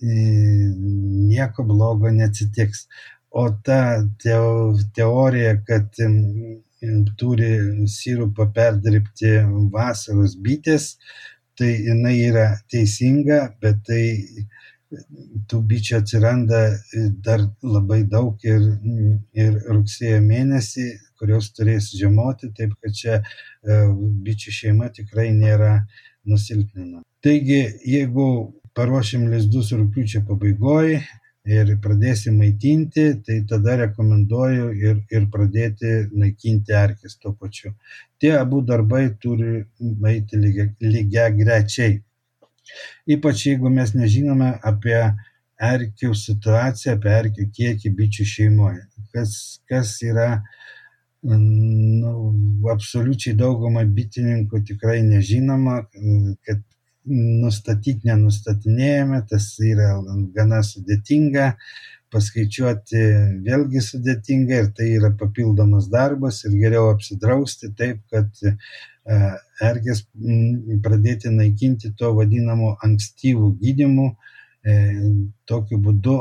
[0.00, 2.86] nieko blogo neatsitiks.
[3.36, 6.00] O ta teorija, kad
[7.20, 7.50] turi
[7.92, 9.36] sirupą perdirbti
[9.72, 10.94] vasaros bitės,
[11.58, 14.04] tai jinai yra teisinga, bet tai
[15.50, 16.60] tų bičių atsiranda
[17.26, 18.62] dar labai daug ir,
[19.34, 20.86] ir rugsėjo mėnesį,
[21.18, 23.80] kurios turės žiemoti, taip kad čia e,
[24.26, 25.80] bičių šeima tikrai nėra
[26.28, 27.02] nusilpnina.
[27.24, 28.26] Taigi, jeigu
[28.76, 31.00] paruošim lizdus rūpiučio pabaigoje
[31.46, 37.72] ir pradėsim maitinti, tai tada rekomenduoju ir, ir pradėti naikinti erkės tuo pačiu.
[38.20, 39.62] Tie abu darbai turi
[40.10, 42.00] eiti lygia, lygia grečiai.
[43.06, 44.98] Ypač jeigu mes nežinome apie
[45.62, 48.82] erkių situaciją, apie erkių kiekį bičių šeimoje.
[49.14, 49.36] Kas,
[49.70, 50.42] kas yra
[51.22, 52.10] nu,
[52.72, 55.84] absoliučiai daugumai bitininkų tikrai nežinoma,
[56.42, 56.60] kad
[57.06, 59.94] nustatyti nenustatinėjame, tas yra
[60.34, 61.52] gana sudėtinga,
[62.12, 63.02] paskaičiuoti
[63.46, 68.54] vėlgi sudėtinga ir tai yra papildomas darbas ir geriau apsidrausti taip, kad e,
[69.62, 70.04] erkės
[70.84, 74.08] pradėti naikinti to vadinamo ankstyvų gydimų.
[74.66, 74.78] E,
[75.46, 76.16] tokiu būdu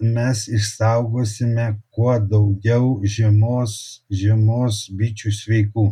[0.00, 5.86] mes išsaugosime kuo daugiau žiemos, žiemos bičių sveikų.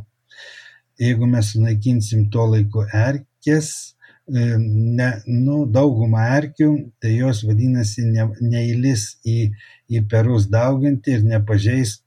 [1.00, 3.93] Jeigu mes sunaikinsim tuo laiku erkės,
[4.28, 9.52] ne, nu, daugumą erkių, tai jos vadinasi ne, neįlis į,
[9.92, 12.02] į perus dauginti ir nepažeis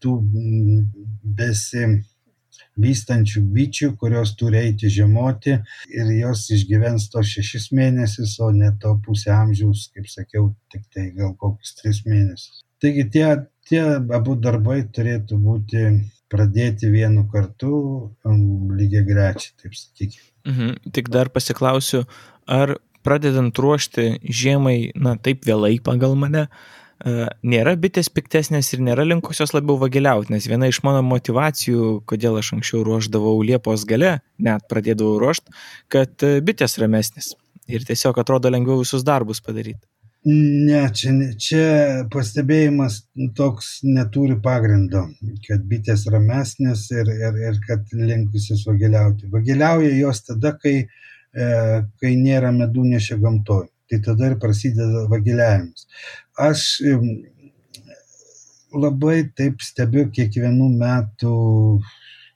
[0.00, 0.14] tų
[1.38, 5.58] besivystančių bičių, kurios turi eiti žiemoti
[5.92, 11.10] ir jos išgyvens to šešis mėnesius, o ne to pusę amžiaus, kaip sakiau, tik tai
[11.16, 12.64] gal kokius tris mėnesius.
[12.80, 13.26] Taigi tie,
[13.68, 13.82] tie
[14.16, 15.84] abu darbai turėtų būti
[16.32, 17.72] pradėti vienu kartu,
[18.78, 20.26] lygiai grečiai, taip sakykime.
[20.48, 20.92] Mhm.
[20.92, 22.04] Tik dar pasiklausiu,
[22.46, 29.06] ar pradedant ruošti žiemai, na taip vėlai pagal mane, e, nėra bitės piktesnės ir nėra
[29.06, 34.66] linkusios labiau vagiliauti, nes viena iš mano motivacijų, kodėl aš anksčiau ruoždavau Liepos gale, net
[34.68, 35.54] pradėdavau ruošti,
[35.88, 37.34] kad e, bitės ramesnis
[37.68, 39.84] ir tiesiog atrodo lengviau visus darbus padaryti.
[40.26, 41.66] Ne, čia, čia
[42.10, 43.04] pastebėjimas
[43.38, 45.04] toks neturi pagrindo,
[45.46, 49.30] kad bitės ramesnės ir, ir, ir kad linkusios vagiliauti.
[49.30, 50.88] Vagiliauja jos tada, kai,
[51.32, 51.46] e,
[52.02, 53.70] kai nėra medūnešio gamtoje.
[53.88, 55.86] Tai tada ir prasideda vagiliavimas.
[56.36, 56.64] Aš
[58.74, 61.38] labai taip stebiu kiekvienų metų,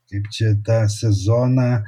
[0.09, 1.83] kaip čia tą sezoną,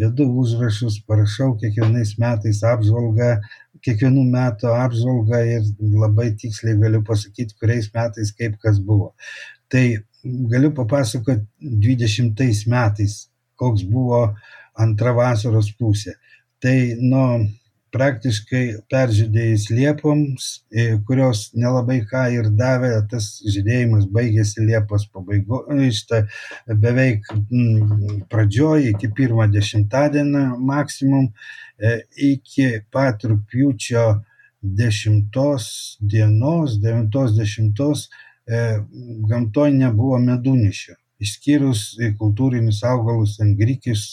[0.00, 3.36] vedu užrašus, parašau kiekvienais metais apžvalgą
[3.84, 5.66] kiekvienų metų apžvalgą ir
[6.02, 9.12] labai tiksliai galiu pasakyti, kuriais metais kaip kas buvo.
[9.70, 9.84] Tai
[10.52, 11.46] galiu papasakoti
[11.86, 13.16] 20 metais,
[13.60, 14.22] koks buvo
[14.80, 16.16] antra vasaros pusė.
[16.60, 17.26] Tai nuo
[17.94, 26.22] praktiškai peržydėjus liepoms, e, kurios nelabai ką ir davė, tas žydėjimas baigėsi Liepos pabaigoje,
[26.84, 31.30] beveik mm, pradžioje iki pirmą dešimtadienį maksimum,
[31.78, 32.00] e,
[32.30, 34.06] iki pat rūpiučio
[34.60, 38.08] dešimtos dienos, devintos dešimtos
[39.30, 41.84] gamtoje nebuvo medunišio išskyrus
[42.18, 44.10] kultūrinius augalus, ten grikius,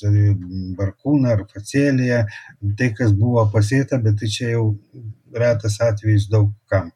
[0.78, 2.24] barkūną ar faceliją,
[2.80, 4.68] tai kas buvo pasėta, bet tai čia jau
[5.34, 6.92] retas atvejis daug kam.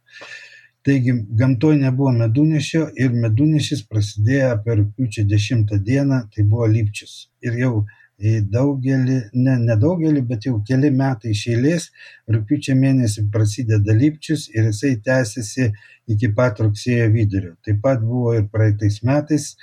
[0.86, 7.28] Taigi gamtoje nebuvo medunešio ir medunešis prasidėjo per rūpiučio 10 dieną, tai buvo lypčius.
[7.46, 7.74] Ir jau
[8.22, 11.88] daugelį, ne, ne daugelį, bet jau keli metai iš eilės,
[12.30, 15.72] rūpiučio mėnesį prasideda lypčius ir jisai tęsiasi
[16.14, 17.56] iki pat rugsėjo vidurio.
[17.66, 19.56] Taip pat buvo ir praeitais metais,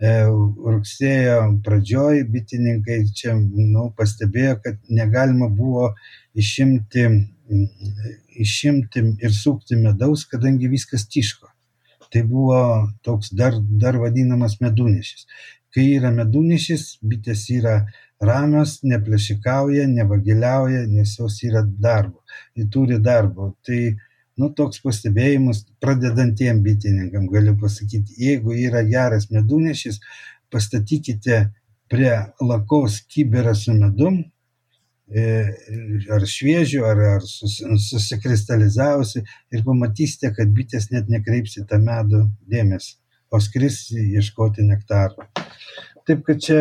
[0.00, 5.94] rugsėjo pradžioj bitininkai čia nu, pastebėjo, kad negalima buvo
[6.34, 7.06] išimti,
[8.36, 11.48] išimti ir sukti medaus, kadangi viskas tiško.
[12.12, 15.26] Tai buvo toks dar, dar vadinamas medunešis.
[15.74, 17.86] Kai yra medunešis, bitės yra
[18.22, 22.22] ramios, neplėšikauja, nevagiliauja, nes jos yra darbo.
[22.54, 23.56] Ji turi darbo.
[23.66, 23.96] Tai
[24.40, 30.00] nu toks pastebėjimas pradedantiem bitininkam galiu pasakyti jeigu yra geras medunešis
[30.52, 31.46] pastatykite
[31.88, 34.18] prie lakos kibirą su medum
[35.08, 35.24] e,
[36.10, 39.22] ar šviežiu, ar, ar susikristalizavusi
[39.54, 42.96] ir pamatysite, kad bitės net nekreips į tą medų dėmesį,
[43.30, 45.28] o skris ieškoti nektaro.
[46.06, 46.60] Taip kad čia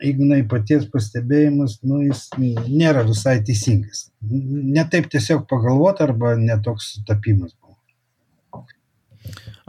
[0.00, 4.06] Ignai paties pastebėjimas, nu, jis nėra visai teisingas.
[4.22, 7.76] Ne taip tiesiog pagalvoti arba netoks sutapimas buvo.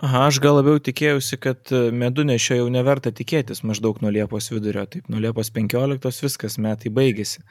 [0.02, 5.12] Aha, aš gal labiau tikėjausi, kad medunešio jau neverta tikėtis maždaug nuo Liepos vidurio, taip
[5.12, 7.44] nuo Liepos 15 viskas metai baigėsi.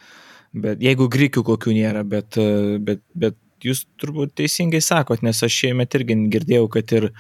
[0.50, 2.40] Bet jeigu grikių kokių nėra, bet,
[2.82, 7.10] bet, bet jūs turbūt teisingai sakot, nes aš šiemet irgi girdėjau, kad ir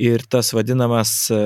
[0.00, 1.38] ir tas vadinamas e,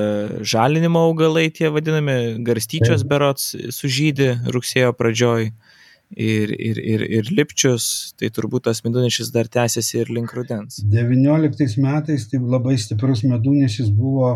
[0.47, 8.31] žalinimo augalai, tie vadinami garstyčios berots, sužydė rugsėjo pradžioj ir, ir, ir, ir lipčius, tai
[8.31, 10.79] turbūt tas medunešis dar tęsiasi ir link rudens.
[10.93, 14.31] 19 metais tai labai stiprus medunešis buvo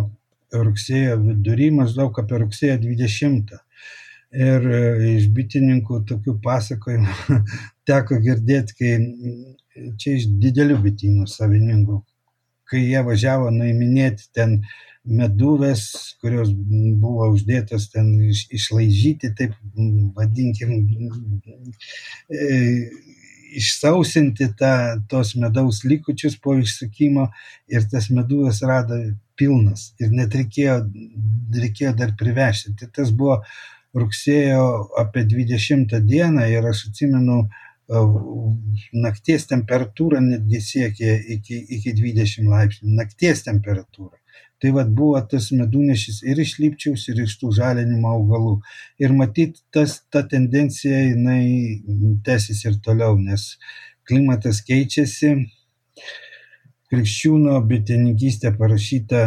[0.51, 3.55] rugsėjo vidury, maždaug apie rugsėjo 20.
[4.29, 4.83] Ir e,
[5.15, 7.39] iš bitininkų tokių pasakojimų
[7.89, 8.91] teko girdėti, kai
[9.97, 12.03] čia iš didelių bitynų savininkų,
[12.69, 14.59] kai jie važiavo nuiminėti ten
[15.09, 15.83] meduvės,
[16.21, 19.55] kurios buvo uždėtos ten iš, išlaižyti, taip
[20.17, 20.73] vadinkim,
[22.29, 22.59] e,
[23.57, 24.73] išsausinti tą,
[25.09, 27.29] tos medaus likučius po išsukimo
[27.71, 28.99] ir tas meduvės rado
[29.39, 30.77] pilnas ir net reikėjo,
[31.55, 32.75] reikėjo dar privežti.
[32.77, 33.39] Tai tas buvo
[33.97, 34.65] rugsėjo
[35.01, 37.41] apie 20 dieną ir aš atsimenu,
[37.89, 44.17] nakties temperatūra netgi siekė iki, iki 20 laipsnių, nakties temperatūra.
[44.59, 48.57] Tai vad buvo tas medunešis ir iš lypčiaus, ir iš tų žalinimo augalų.
[48.99, 51.79] Ir matyt, tas, ta tendencija jinai
[52.25, 53.53] tęsis ir toliau, nes
[54.03, 55.31] klimatas keičiasi.
[56.89, 59.23] Krikščiūno bitininkystė parašyta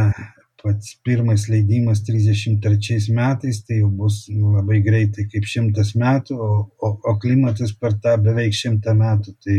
[0.62, 6.92] pats pirmas leidimas 33 metais, tai jau bus labai greitai kaip šimtas metų, o, o,
[6.96, 9.58] o klimatas per tą beveik šimtą metų tai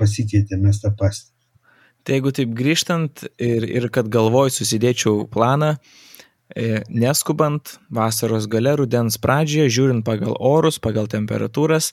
[0.00, 1.32] pasikeitė, mes tą pastebėjome.
[2.02, 5.76] Tai jeigu taip grįžtant ir, ir kad galvoj susidėčiau planą,
[6.50, 11.92] e, neskubant vasaros gale, rudens pradžioje, žiūrint pagal orus, pagal temperatūras,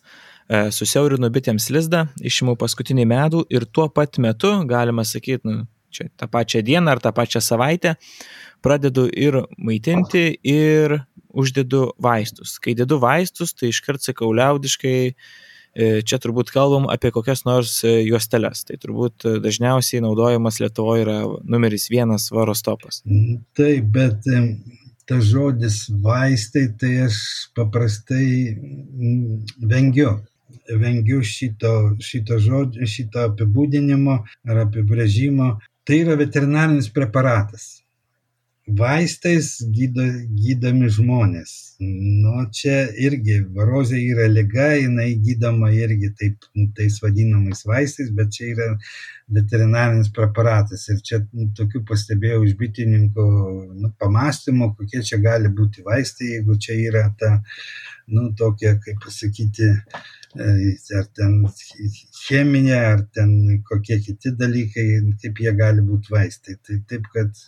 [0.50, 6.10] e, susiaurinu bitėms lizdą, išimu paskutinį medų ir tuo pat metu, galima sakyti, nu, čia
[6.18, 7.96] tą pačią dieną ar tą pačią savaitę,
[8.62, 12.58] pradedu ir maitinti, ir uždedu vaistus.
[12.62, 18.00] Kai dedu vaistus, tai iškart sakau liaudiškai, e, čia turbūt kalbam apie kokias nors e,
[18.08, 18.66] juosteles.
[18.68, 23.04] Tai turbūt e, dažniausiai naudojamas Lietuvoje yra numeris vienas varostopas.
[23.06, 24.28] Mm, taip, bet
[25.10, 27.22] tas žodis vaistai, tai aš
[27.58, 30.20] paprastai mm, vengiu.
[30.70, 34.20] Vengiu šito, šito žodžio, šito apibūdinimo
[34.50, 35.56] ar apibrėžimo.
[35.86, 37.80] Tai yra veterinarinis preparatas
[38.78, 40.04] vaistais gydo,
[40.38, 41.54] gydomi žmonės.
[41.80, 48.50] Nu, čia irgi varozė yra lyga, jinai gydoma irgi taip, tais vadinamais vaistais, bet čia
[48.54, 48.68] yra
[49.38, 50.88] veterinarinis preparatas.
[50.92, 53.28] Ir čia nu, tokių pastebėjau iš bitininkų
[53.80, 57.36] nu, pamastymų, kokie čia gali būti vaistai, jeigu čia yra ta,
[58.12, 59.70] nu, tokia, kaip pasakyti,
[60.36, 61.42] e, ar ten
[62.26, 64.90] cheminė, ar ten kokie kiti dalykai,
[65.24, 66.60] kaip jie gali būti vaistai.
[66.66, 67.46] Tai taip, kad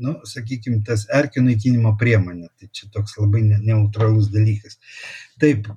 [0.00, 2.50] nu, sakykime, tas erkių naikinimo priemonė.
[2.58, 4.78] Tai čia toks labai neutralus dalykas.
[5.42, 5.70] Taip,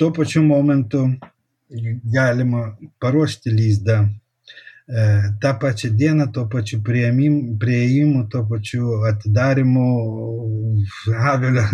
[0.00, 1.06] tuo pačiu momentu
[2.14, 2.66] galima
[3.02, 4.23] paruošti lizdą E,
[5.40, 9.86] tą pačią dieną, tuo pačiu prieimu, tuo pačiu atidarimu
[11.30, 11.64] avilio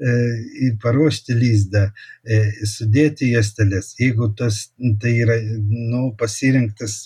[0.00, 1.84] e, paruošti lizdą,
[2.24, 3.92] e, sudėti jastelės.
[4.00, 4.60] Jeigu tas,
[5.02, 5.38] tai yra
[5.68, 6.96] nu, pasirinktas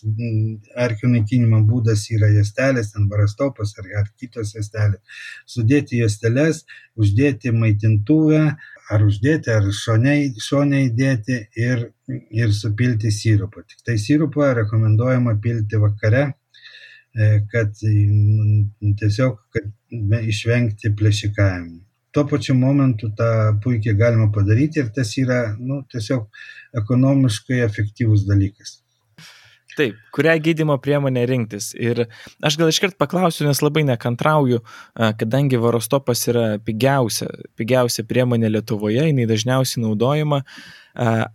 [0.87, 6.65] arkių naikinimo būdas yra jastelės, ten barastopas ar, ar kitos jastelės, sudėti jastelės,
[6.97, 8.45] uždėti maitintuvę,
[8.93, 11.87] ar uždėti, ar šoniai, šoniai dėti ir,
[12.31, 13.65] ir supilti sirupą.
[13.69, 16.25] Tik tai sirupą rekomenduojama pilti vakare,
[17.15, 17.73] e, kad
[19.01, 19.73] tiesiog kad
[20.33, 21.81] išvengti plėšikavimų.
[22.13, 23.31] Tuo pačiu momentu tą
[23.65, 26.29] puikiai galima padaryti ir tas yra nu, tiesiog
[26.83, 28.82] ekonomiškai efektyvus dalykas.
[29.77, 31.71] Taip, kurią gydymo priemonę rinktis.
[31.79, 32.05] Ir
[32.45, 34.61] aš gal iškart paklausiu, nes labai nekantrauju,
[35.21, 40.43] kadangi varostopas yra pigiausia, pigiausia priemonė Lietuvoje, jinai dažniausiai naudojama.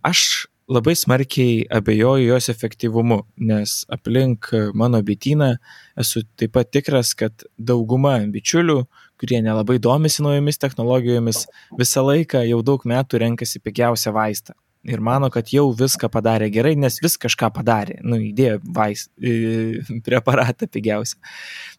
[0.06, 5.54] Aš labai smarkiai abejoju jos efektyvumu, nes aplink mano bityną
[5.98, 8.82] esu taip pat tikras, kad dauguma bičiulių,
[9.18, 11.46] kurie nelabai domisi naujomis technologijomis,
[11.80, 14.54] visą laiką jau daug metų renkasi pigiausią vaistą
[14.86, 19.08] ir mano, kad jau viską padarė gerai, nes vis kažką padarė, nu, įdėjo vais,
[20.08, 21.18] preparatą pigiausią.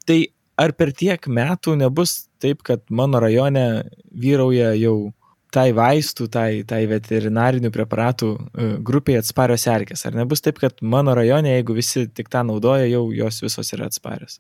[0.09, 0.19] Tai
[0.59, 5.11] ar per tiek metų nebus taip, kad mano rajone vyrauja jau
[5.53, 10.05] tai vaistų, tai, tai veterinarinių preparatų e, grupiai atsparios erkės?
[10.05, 13.89] Ar nebus taip, kad mano rajone, jeigu visi tik tą naudoja, jau jos visos yra
[13.89, 14.37] atsparios?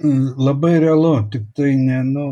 [0.00, 2.22] Labai realu, tik tai ne, nu,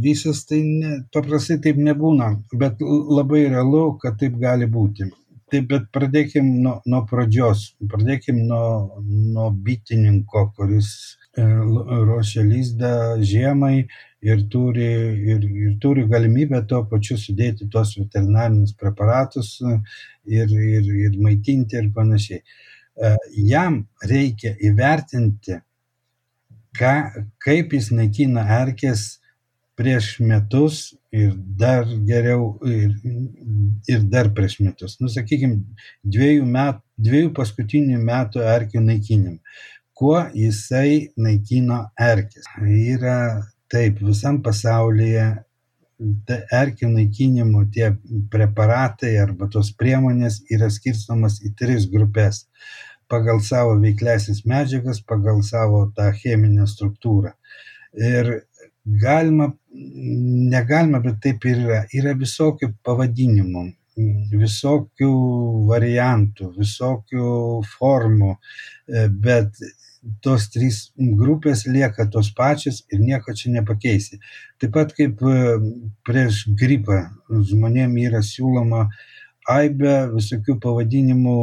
[0.00, 2.28] visas tai ne, paprastai taip nebūna,
[2.60, 5.08] bet labai realu, kad taip gali būti.
[5.48, 10.90] Taip, bet pradėkim nuo, nuo pradžios, pradėkim nuo, nuo bitininko, kuris
[11.32, 12.90] e, ruošia lizdą
[13.24, 13.86] žiemai
[14.20, 14.90] ir turi,
[15.32, 21.88] ir, ir turi galimybę tuo pačiu sudėti tuos veterinarinius preparatus ir, ir, ir maitinti ir
[21.96, 22.42] panašiai.
[22.98, 23.14] E,
[23.48, 25.62] jam reikia įvertinti,
[26.78, 26.94] ką,
[27.44, 29.18] kaip jis naikina erkės
[29.78, 30.78] prieš metus
[31.14, 32.94] ir dar geriau ir,
[33.88, 34.96] ir dar prieš metus.
[35.02, 35.60] Nu, sakykime,
[36.02, 39.38] dviejų, met, dviejų paskutinių metų erkių naikinimą.
[39.98, 42.46] Kuo jisai naikino erkės?
[42.62, 43.18] Yra
[43.70, 45.28] taip, visam pasaulyje
[46.54, 47.90] erkių naikinimo tie
[48.30, 52.44] preparatai arba tos priemonės yra skirstomas į tris grupės
[53.10, 57.32] pagal savo veikliasis medžiagas, pagal savo tą cheminę struktūrą.
[57.98, 58.30] Ir
[58.84, 59.52] galima,
[60.52, 61.82] negalima, bet taip ir yra.
[61.94, 63.64] Yra visokių pavadinimų,
[64.38, 65.12] visokių
[65.68, 67.32] variantų, visokių
[67.74, 68.36] formų,
[68.88, 69.58] e, bet
[70.22, 74.20] tos trys grupės lieka tos pačios ir nieko čia nepakeisi.
[74.60, 75.58] Taip pat kaip e,
[76.06, 78.86] prieš gripą žmonėm yra siūloma
[79.48, 81.38] aibė visokių pavadinimų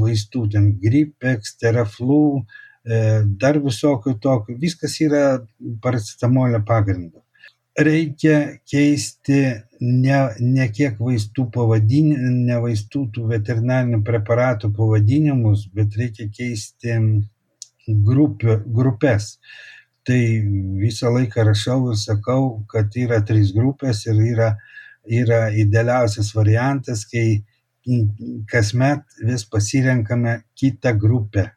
[0.00, 2.44] vaistų, ten gripex, teraflu,
[2.80, 2.98] E,
[3.40, 5.24] dar visokių tokių, viskas yra
[5.84, 7.20] paracetamolio pagrindu.
[7.80, 9.40] Reikia keisti
[9.80, 16.96] ne, ne kiek vaistų pavadinimų, ne vaistų tų veterinarinių preparatų pavadinimus, bet reikia keisti
[18.08, 19.36] grupė, grupės.
[20.08, 20.20] Tai
[20.80, 24.54] visą laiką rašau ir sakau, kad yra trys grupės ir yra,
[25.04, 27.42] yra idealiausias variantas, kai
[28.50, 31.50] kasmet vis pasirenkame kitą grupę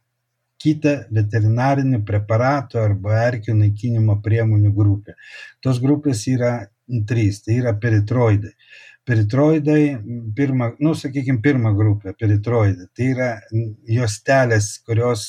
[0.64, 5.18] kitą veterinarinių preparatų arba erkių naikinimo priemonių grupę.
[5.64, 6.56] Tos grupės yra
[7.10, 8.54] trys, tai yra peritroidai.
[9.04, 9.98] Peritroidai,
[10.36, 13.28] pirma, nu, sakykime, pirma grupė, peritroidai, tai yra
[13.92, 15.26] juostelės, kurios,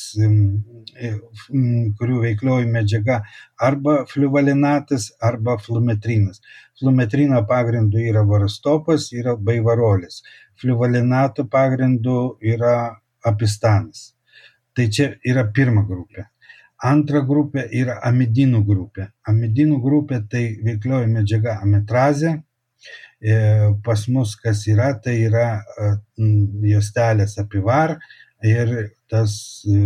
[1.98, 3.16] kurių veiklioji medžiaga
[3.58, 6.38] arba fliuvalinatas, arba flumetrinas.
[6.78, 10.22] Flumetrino pagrindu yra varastopas, yra baivarolis.
[10.58, 12.74] Fliuvalinato pagrindu yra
[13.24, 14.14] apistanas.
[14.74, 16.26] Tai čia yra pirma grupė.
[16.84, 19.06] Antra grupė yra amidinų grupė.
[19.30, 22.34] Amidinų grupė tai veiklioji medžiaga ametrazė.
[23.24, 23.36] E,
[23.84, 25.92] pas mus kas yra, tai yra e,
[26.68, 27.94] juostelės apivar
[28.44, 28.74] ir
[29.08, 29.78] tas e,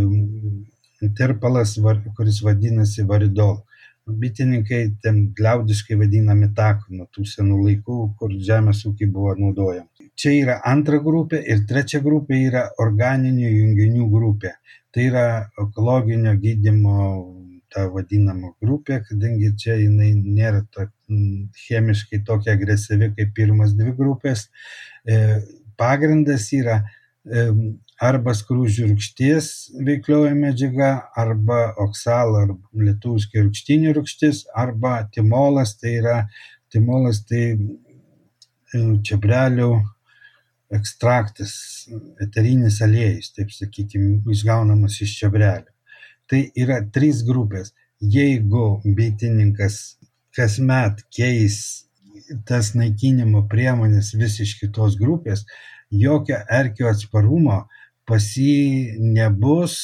[1.15, 1.77] tirpalas,
[2.17, 3.61] kuris vadinasi varidol.
[4.09, 9.89] Bitininkai ten liaudiškai vadina metaku nuo tų senų laikų, kur žemės ūkiai buvo naudojama.
[10.19, 14.55] Čia yra antra grupė ir trečia grupė yra organinių junginių grupė
[14.99, 16.95] tai yra ekologinio gydymo
[17.69, 20.89] ta vadinama grupė, kadangi čia jinai nėra ta,
[21.67, 24.47] chemiškai tokia agresyvi kaip pirmas dvi grupės.
[25.05, 25.19] E,
[25.79, 26.81] pagrindas yra
[27.99, 29.49] arba skrūžių rūgšties
[29.87, 36.19] veiklioja medžiaga, arba oksalo, arba lietuviškai rūgštinė rūgštis, arba timolas, tai yra
[36.73, 37.59] timolas tai e,
[39.09, 39.73] čebrelių
[40.79, 41.53] ekstraktas,
[42.23, 45.73] eterinis aliejus, taip sakykime, išgaunamas iš čebrelių.
[46.29, 47.73] Tai yra trys grupės.
[47.99, 49.97] Jeigu bitininkas
[50.37, 51.89] kasmet keis
[52.47, 55.47] tas naikinimo priemonės vis iš kitos grupės,
[55.91, 57.63] jokio erkio atsparumo
[58.09, 59.75] pas jį nebus,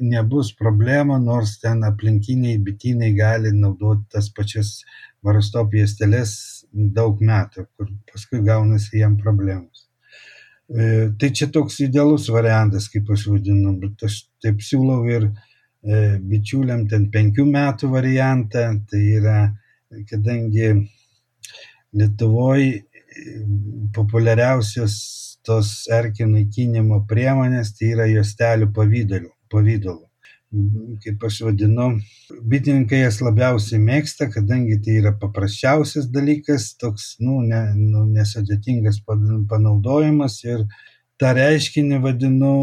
[0.00, 4.80] nebus problema, nors ten aplinkiniai bitynai gali naudoti tas pačias
[5.24, 6.34] varostopijas teles
[6.72, 9.86] daug metų, kur paskui gaunasi jam problemos.
[10.70, 16.18] E, tai čia toks idealus variantas, kaip aš vadinu, bet aš taip siūlau ir e,
[16.20, 19.40] bičiuliam ten penkių metų variantą, tai yra,
[20.10, 20.74] kadangi
[21.90, 22.84] Lietuvoje
[23.94, 24.94] populiariausios
[25.46, 29.30] tos erkių naikinimo priemonės tai yra juostelių pavydalu.
[29.50, 30.06] pavydalu.
[31.04, 31.86] Kaip aš vadinu,
[32.52, 40.40] bitininkai jas labiausiai mėgsta, kadangi tai yra paprasčiausias dalykas, toks, nu, ne, nu nesudėtingas panaudojimas
[40.44, 40.64] ir
[41.22, 42.54] tą reiškinį vadinu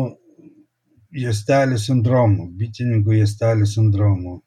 [1.15, 4.41] juostelių sindromu, bitininkų juostelių sindromu.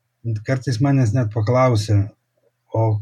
[0.44, 2.02] Kartais manęs net paklausia,
[2.76, 3.00] o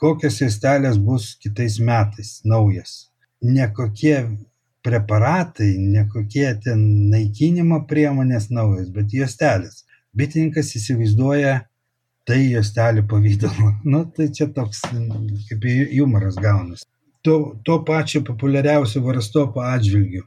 [0.00, 3.04] kokios juostelės bus kitais metais naujas
[3.44, 4.28] ne kokie
[4.84, 6.80] preparatai, ne kokie ten
[7.12, 9.84] naikinimo priemonės naujas, bet juostelės.
[10.14, 11.54] Bitininkas įsivaizduoja
[12.28, 13.70] tai juostelių pavydalu.
[13.92, 14.82] Nu, tai čia toks
[15.48, 16.86] kaip humoras gaunasi.
[17.24, 20.26] To, to pačio populiariausio varastopo atžvilgiu.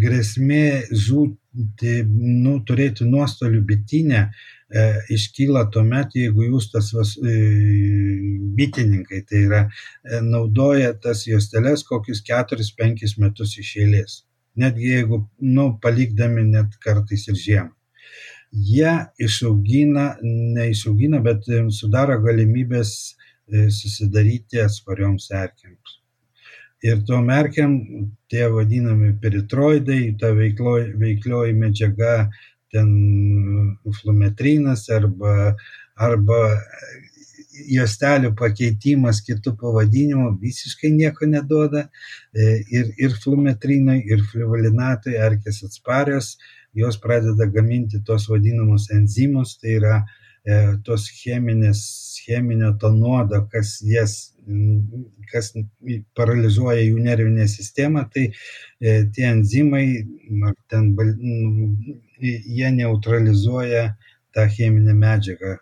[0.00, 4.26] Grėsmė žūti, nu, turėti nuostolių bitinę
[5.14, 7.34] iškyla tuomet, jeigu jūs tas vas, e,
[8.56, 14.22] bitininkai, tai yra e, naudoja tas juosteles kokius 4-5 metus iš eilės.
[14.56, 17.72] Netgi jeigu, nu, palikdami net kartais ir žiemą.
[18.54, 23.16] Jie išaugina, neišaugina, bet sudaro galimybės
[23.50, 25.98] susidaryti atsparioms erkėms.
[26.84, 27.74] Ir tuom erkiam
[28.30, 32.14] tie vadinami peritroidai, ta veiklioji, veiklioji medžiaga
[32.74, 32.90] ten
[34.00, 35.54] flumetrinas arba,
[35.94, 36.40] arba
[37.54, 41.86] juostelių pakeitimas kitų pavadinimų visiškai nieko neduoda.
[42.34, 46.34] E, ir, ir flumetrinai, ir flivalinatai, erkės atsparios,
[46.74, 51.84] jos pradeda gaminti tos vadinamus enzimus, tai yra e, tos cheminės,
[52.24, 54.34] cheminio to nuodo, kas jas
[55.32, 55.52] kas
[56.18, 59.86] paralyžiuoja jų nervinę sistemą, tai e, tie enzimai,
[60.44, 60.90] ar ten
[62.24, 63.84] jie neutralizuoja
[64.34, 65.56] tą cheminę medžiagą,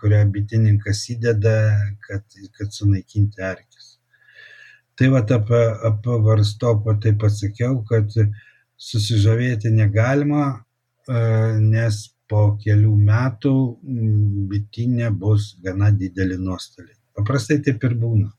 [0.00, 1.54] kurią bitininkas įdeda,
[2.06, 2.24] kad,
[2.58, 3.90] kad sunaikinti erkės.
[4.94, 8.14] Tai va apie, apie varstopą taip pasakiau, kad
[8.88, 10.44] susižavėti negalima,
[11.08, 11.18] e,
[11.60, 12.00] nes
[12.30, 13.56] po kelių metų
[14.52, 16.96] bitinė bus gana dideli nuostoliai.
[17.18, 18.30] Paprastai taip ir būna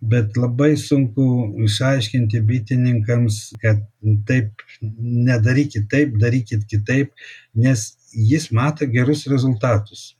[0.00, 1.26] bet labai sunku
[1.66, 3.80] išaiškinti bitininkams, kad
[4.28, 7.12] taip nedarykit taip, darykit kitaip,
[7.54, 10.14] nes jis mato gerus rezultatus.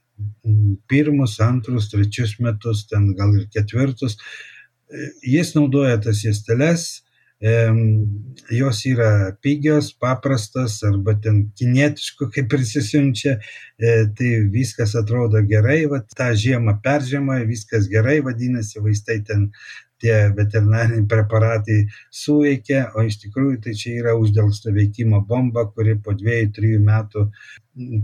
[0.87, 4.17] Pirmus, antrus, trečius metus, ten gal ir ketvirtus.
[5.25, 6.85] Jis naudoja tas juosteles,
[7.41, 13.35] jos yra pigios, paprastos arba ten kinietiškų, kaip prisisiunčia,
[13.77, 19.49] e, tai viskas atrodo gerai, va, tą žiemą peržiemoja, viskas gerai, vadinasi, vaistai ten
[19.99, 26.15] tie veterinariniai preparatai suveikia, o iš tikrųjų tai čia yra uždėlsto veikimo bomba, kuri po
[26.15, 27.29] dviejų, trijų metų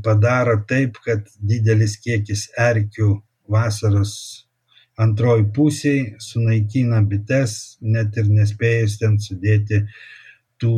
[0.04, 3.14] padaro taip, kad didelis kiekis erkių
[3.52, 4.14] vasaros
[5.00, 9.86] antroj pusėj sunaikina bites, net ir nespėjus ten sudėti
[10.62, 10.74] tų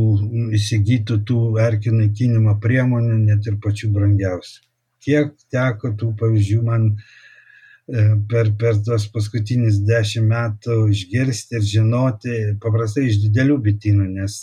[0.55, 4.61] įsigytų tų erkių naikinimo priemonių, net ir pačių brangiausių.
[5.03, 12.38] Kiek teko tų pavyzdžių man e, per, per tos paskutinius dešimt metų išgirsti ir žinoti,
[12.64, 14.38] paprastai iš didelių bitynų, nes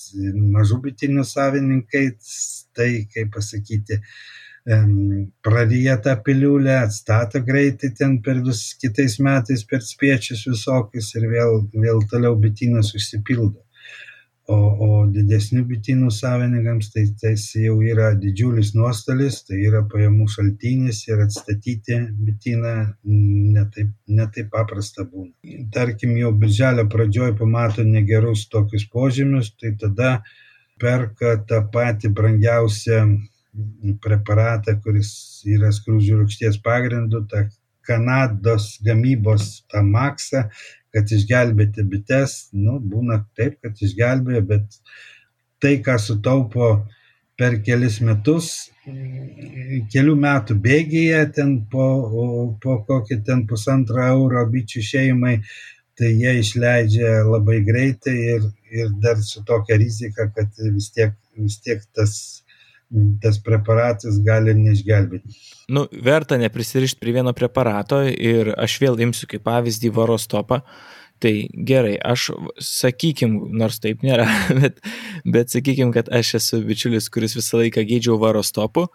[0.59, 2.05] mažų bitynų savininkai,
[2.77, 4.03] tai kaip pasakyti,
[5.43, 11.65] praryja tą piliulę, atstato greitai ten per vis kitais metais per spiečius visokius ir vėl,
[11.73, 13.59] vėl toliau bitynas užsipildo.
[14.51, 21.05] O, o didesnių bitynų savininkams tai tai jau yra didžiulis nuostolis, tai yra pajamų šaltinis
[21.07, 22.73] ir atstatyti bityną
[23.55, 25.31] netaip, netaip paprasta būna.
[25.77, 30.17] Tarkim, jau birželio pradžioj pamato negerus tokius požymius, tai tada
[30.83, 33.05] perka tą patį brangiausią
[34.05, 35.11] preparatą, kuris
[35.49, 37.49] yra skrūdžių rūgšties pagrindu, tą
[37.87, 40.45] Kanados gamybos tą maksą,
[40.95, 44.79] kad išgelbėti bites, nu, būna taip, kad išgelbėjo, bet
[45.63, 46.71] tai, ką sutaupo
[47.41, 48.71] per kelis metus,
[49.93, 51.87] kelių metų bėgėje, ten po,
[52.63, 55.37] po kokį ten pusantrą euro bičių šeimai,
[55.99, 61.59] tai jie išleidžia labai greitai ir, ir dar su tokia rizika, kad vis tiek, vis
[61.65, 62.15] tiek tas,
[63.23, 65.35] tas preparatas gali neišgelbėti.
[65.71, 70.63] Nu, verta neprisirišti prie vieno preparato ir aš vėl imsiu kaip pavyzdį varostopą.
[71.21, 71.33] Tai
[71.69, 72.31] gerai, aš
[72.65, 74.25] sakykim, nors taip nėra,
[74.61, 74.81] bet,
[75.29, 78.87] bet sakykim, kad aš esu bičiulis, kuris visą laiką gydžiau varostopų,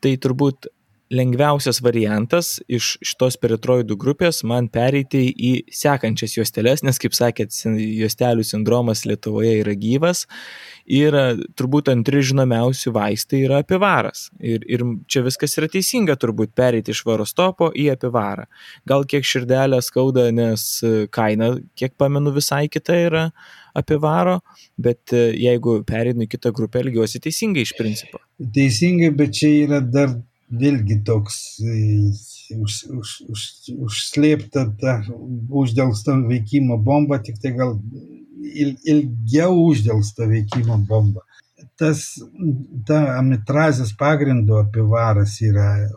[0.00, 0.70] tai turbūt
[1.12, 8.44] lengviausias variantas iš šitos peritroidų grupės man pereiti į sekančias juosteles, nes, kaip sakėt, juostelių
[8.46, 10.24] sindromas Lietuvoje yra gyvas
[10.88, 11.16] ir
[11.58, 14.28] turbūt antri žinomiausi vaistai yra apivaras.
[14.40, 18.48] Ir, ir čia viskas yra teisinga turbūt pereiti iš varostopo į apivarą.
[18.88, 20.66] Gal kiek širdelę skauda, nes
[21.14, 23.24] kaina, kiek pamenu, visai kita yra
[23.76, 24.38] apivaro,
[24.80, 28.22] bet jeigu pereinu į kitą grupę, elgiuosi teisingai iš principo.
[28.54, 30.14] Teisingai, bet čia yra dar
[30.60, 31.36] vėlgi toks
[32.54, 33.44] už, už, už,
[33.86, 34.96] užslėpta ta
[35.62, 37.78] uždėlsta veikimo bomba, tik tai gal
[38.54, 41.24] il, ilgiau uždėlsta veikimo bomba.
[41.80, 42.04] Tas,
[42.86, 45.88] ta amitrazės pagrindo apivaras yra,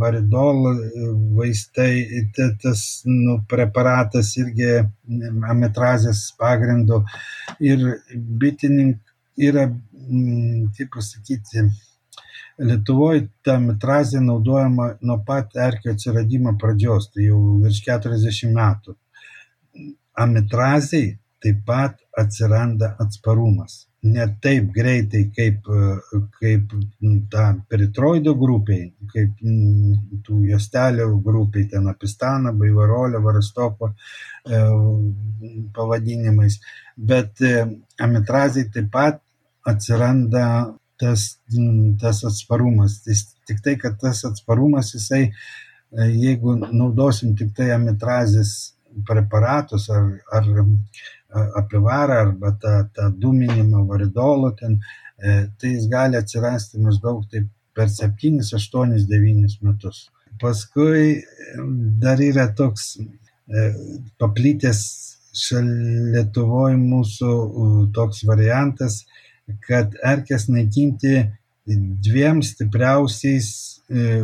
[0.00, 0.62] varidol
[1.36, 2.06] vaistai,
[2.62, 4.70] tas nu, preparatas irgi
[5.50, 7.02] amitrazės pagrindo
[7.60, 7.84] ir
[8.16, 9.66] bitininkai yra,
[10.76, 11.66] kaip pasakyti,
[12.56, 18.96] Lietuvoj ta mitrazė naudojama nuo pat erkių atsiradimo pradžios, tai jau virš 40 metų.
[20.24, 23.82] Amitrazei taip pat atsiranda atsparumas.
[24.06, 25.66] Ne taip greitai kaip,
[26.38, 26.72] kaip
[27.30, 29.42] ta peritroido grupiai, kaip
[30.26, 34.62] tų juostelių grupiai, ten apistana, baivarolio, varastopo e,
[35.74, 36.60] pavadinimais,
[36.96, 37.54] bet e,
[38.06, 39.20] amitrazai taip pat
[39.66, 40.46] atsiranda
[41.00, 41.38] tas,
[42.00, 43.00] tas atsparumas.
[43.04, 43.14] Tai
[43.48, 48.54] tik tai, kad tas atsparumas, jisai, e, jeigu naudosim tik tai amitrazės
[49.06, 50.48] preparatus ar, ar
[51.60, 54.78] apivarą arba tą, tą dūminimą varidolo, ten,
[55.18, 60.06] e, tai jis gali atsirasti maždaug taip per 7, 8, 9 metus.
[60.40, 61.22] Paskui
[62.00, 63.66] dar yra toks e,
[64.20, 64.80] paplitęs
[65.36, 67.30] šalia Lietuvoje mūsų
[67.96, 69.02] toks variantas,
[69.66, 71.16] kad erkes naikinti
[71.66, 73.48] dviem stipriausiais
[73.90, 74.22] e,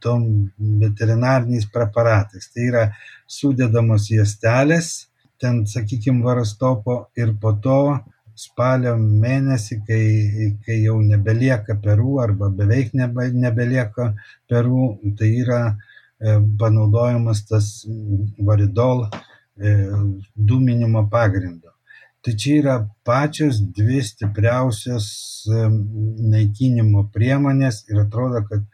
[0.00, 2.48] tom veterinariniais preparatais.
[2.52, 2.84] Tai yra
[3.28, 5.08] sudedamos juostelės,
[5.40, 7.80] ten, sakykime, varastopo ir po to
[8.36, 10.04] spalio mėnesį, kai,
[10.64, 14.14] kai jau nebelieka perų arba beveik nebe, nebelieka
[14.48, 14.86] perų,
[15.18, 17.68] tai yra e, panaudojamas tas
[18.40, 19.74] varidol e,
[20.36, 21.69] dūminimo pagrindu
[22.22, 25.06] tai čia yra pačios dvi stipriausios
[26.32, 28.66] naikinimo priemonės ir atrodo, kad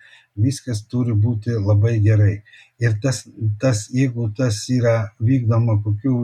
[0.46, 2.40] viskas turi būti labai gerai.
[2.82, 3.22] Ir tas,
[3.60, 6.16] tas jeigu tas yra vykdoma kokių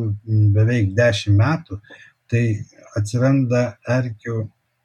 [0.57, 1.79] beveik dešimt metų,
[2.29, 2.45] tai
[2.99, 4.43] atsiranda erkių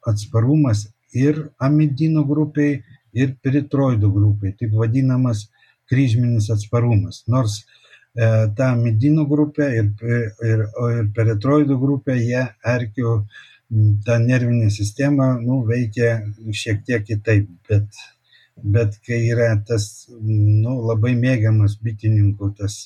[0.08, 2.78] atsparumas ir amidinų grupiai,
[3.12, 5.48] ir peritroidų grupiai, taip vadinamas
[5.90, 7.24] kryžminis atsparumas.
[7.26, 7.87] Nors E,
[8.58, 13.12] ta midinų grupė ir, ir, ir peritroidų grupė, jie erkių
[14.06, 16.18] tą nervinę sistemą nu, veikia
[16.52, 18.00] šiek tiek kitaip, bet,
[18.56, 22.78] bet kai yra tas nu, labai mėgiamas bitininkų tas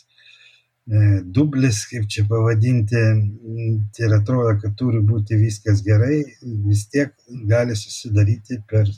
[0.91, 3.05] e, dublis, kaip čia pavadinti,
[3.95, 6.24] tai ir atrodo, kad turi būti viskas gerai,
[6.66, 7.14] vis tiek
[7.49, 8.91] gali susidaryti per,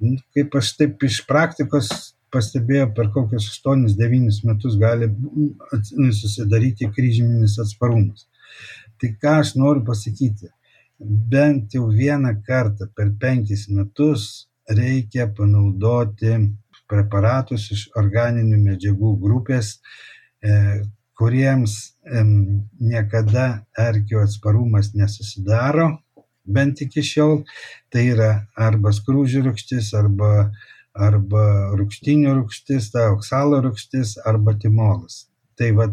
[0.00, 1.92] nu, kaip aš taip iš praktikos
[2.34, 5.10] pastebėjo per kokius 8-9 metus gali
[6.20, 8.26] susidaryti kryžminis atsparumas.
[9.00, 10.50] Tai ką aš noriu pasakyti,
[11.00, 16.36] bent jau vieną kartą per penkis metus reikia panaudoti
[16.90, 19.78] preparatus iš organinių medžiagų grupės,
[20.42, 20.82] e,
[21.20, 21.74] kuriems
[22.80, 23.46] niekada
[23.78, 25.90] erkių atsparumas nesusidaro,
[26.44, 27.42] bent iki šiol,
[27.92, 30.50] tai yra arba skrūžių rūgštis, arba
[30.94, 31.44] arba
[31.78, 35.26] rūgštynių rūgštis, ta oksalo rūgštis arba timolas.
[35.58, 35.90] Tai va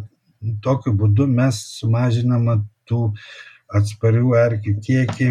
[0.63, 3.11] tokiu būdu mes sumažinama tų
[3.77, 5.29] atsparių erkių kiekį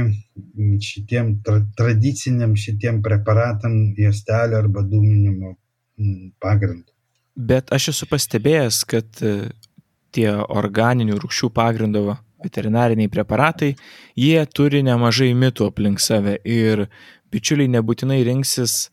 [0.85, 5.55] šitiem tra tradiciniam šitiem preparatam juostelio arba dūminimo
[6.43, 6.93] pagrindu.
[7.37, 9.49] Bet aš esu pastebėjęs, kad e,
[10.13, 13.75] tie organinių rūkščių pagrindo veterinariniai preparatai,
[14.17, 16.87] jie turi nemažai mitų aplink save ir
[17.33, 18.87] bičiuliai nebūtinai rinksis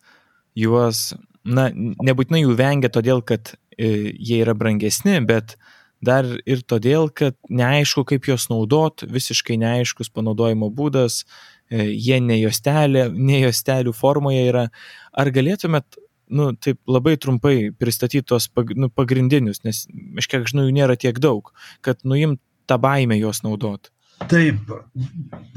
[0.58, 5.58] juos, na, nebūtinai jų vengia todėl, kad e, jie yra brangesni, bet
[6.04, 11.24] dar ir todėl, kad neaišku, kaip juos naudot, visiškai neaiškus panaudojimo būdas,
[11.72, 14.68] e, jie ne juostelė, ne juostelių formoje yra.
[15.14, 16.00] Ar galėtumėt
[16.34, 19.86] nu, taip labai trumpai pristatyti tos nu, pagrindinius, nes
[20.20, 21.54] aš kiek žinau, jų nėra tiek daug,
[21.86, 23.93] kad nuimt tą baimę juos naudot.
[24.32, 24.72] Taip,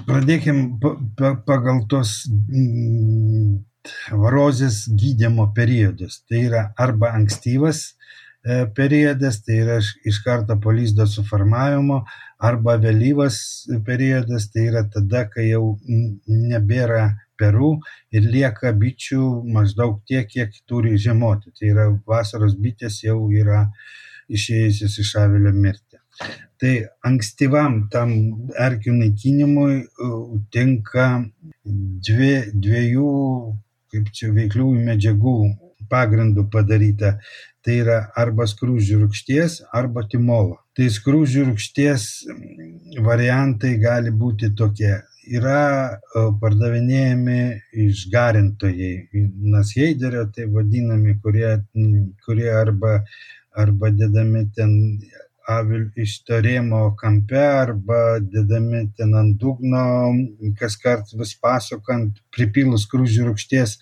[0.07, 0.78] pradėkim
[1.18, 3.59] pagal tos mm,
[4.22, 6.22] varozės gydimo periodus.
[6.28, 12.02] Tai yra arba ankstyvas e, periodas, tai yra iš karto po lizdo suformavimo,
[12.38, 13.38] arba vėlyvas
[13.86, 15.76] periodas, tai yra tada, kai jau
[16.26, 17.07] nebėra
[17.40, 17.76] perų
[18.16, 21.52] ir lieka bičių maždaug tiek, kiek turi žiemoti.
[21.57, 23.66] Tai yra vasaros bitės jau yra
[24.32, 25.86] išėjusios iš avilio mirti.
[26.60, 26.72] Tai
[27.04, 28.12] ankstyvam tam
[28.66, 29.82] erkių naikinimui
[30.54, 31.08] tinka
[31.64, 33.10] dvi, dviejų,
[33.92, 35.36] kaip čia, veikliųjų medžiagų
[35.90, 37.18] pagrindų padaryta.
[37.66, 40.60] Tai yra arba skrūžių rūkšties, arba timolo.
[40.78, 42.08] Tai skrūžių rūkšties
[43.04, 44.94] variantai gali būti tokie
[45.26, 45.98] yra
[46.40, 47.38] pardavinėjami
[47.86, 48.92] išgarintojai,
[49.54, 51.56] nasheiderio, tai vadinami, kurie,
[52.24, 53.00] kurie arba,
[53.56, 54.76] arba dedami ten
[55.49, 60.12] avil ištarėmo kampe arba dedami ten ant dugno,
[60.59, 63.76] kas kart vis pasukant, pripilus krūžių rūkšties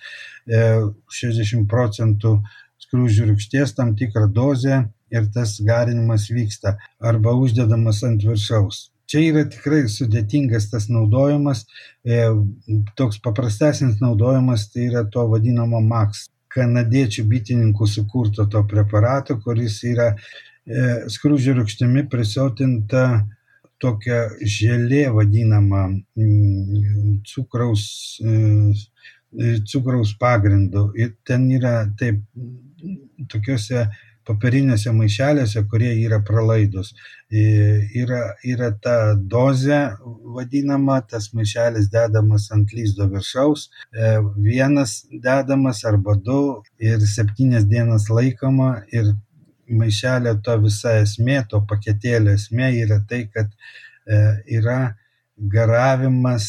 [0.49, 2.39] 60 e, procentų
[2.87, 4.83] skrūžių rūkšties tam tikrą dozę
[5.15, 11.65] ir tas garinimas vyksta arba uždedamas ant viršaus čia yra tikrai sudėtingas tas naudojimas.
[12.05, 12.23] E,
[12.99, 20.13] toks paprastesnis naudojimas tai yra to vadinamo MAX kanadiečių bitininkų sukurto to preparato, kuris yra
[20.67, 23.05] e, skrūdžio rūkštimi prisotinta
[23.83, 27.85] tokia želė vadinama mm, cukraus,
[28.23, 30.89] e, cukraus pagrindu.
[30.97, 32.23] Ir ten yra taip
[33.31, 33.87] tokiuose
[34.25, 36.95] popieriniuose maišeliuose, kurie yra pralaidus.
[37.35, 38.97] Yra, yra ta
[39.35, 39.81] dozė
[40.37, 44.15] vadinama, tas maišelis dedamas ant lyzdo viršaus, e,
[44.47, 46.41] vienas dedamas arba du
[46.79, 49.13] ir septynias dienas laikoma ir
[49.69, 53.51] maišelio to visa esmė, to paketėlio esmė yra tai, kad
[54.07, 54.21] e,
[54.59, 54.81] yra
[55.37, 56.49] garavimas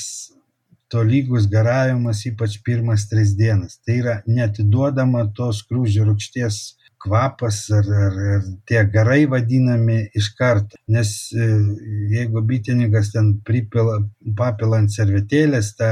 [0.91, 3.79] tolygus garavimas ypač pirmas tris dienas.
[3.83, 6.59] Tai yra netiduodama tos krūžių rūkšties
[7.05, 10.79] kvapas ar, ar, ar tie garai vadinami iš karto.
[10.89, 11.49] Nes e,
[12.13, 13.99] jeigu bitininkas ten pripila,
[14.37, 15.91] papila ant servetėlės tą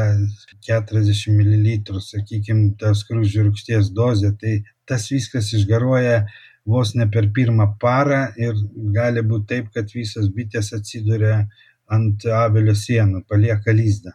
[0.69, 6.23] 40 ml, sakykime, tos krūžių rūkšties dozę, tai tas viskas išgaruoja
[6.65, 8.55] vos ne per pirmą parą ir
[8.95, 11.43] gali būti taip, kad visos bitės atsiduria
[11.91, 14.13] ant avilio sienų, palieka lizdą.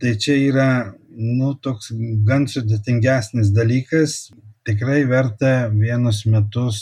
[0.00, 0.68] Tai čia yra
[1.10, 1.92] nu, toks
[2.26, 4.30] gan sudėtingesnis dalykas,
[4.66, 6.80] tikrai verta vienus metus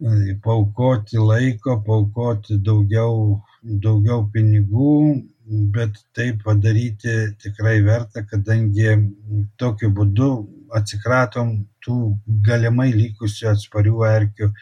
[0.00, 4.96] e, paukoti laiko, paukoti daugiau, daugiau pinigų,
[5.46, 8.96] bet tai padaryti tikrai verta, kadangi
[9.60, 10.30] tokiu būdu
[10.74, 11.52] atsikratom
[11.84, 11.98] tų
[12.46, 14.56] galimai likusių atsparių erkių e,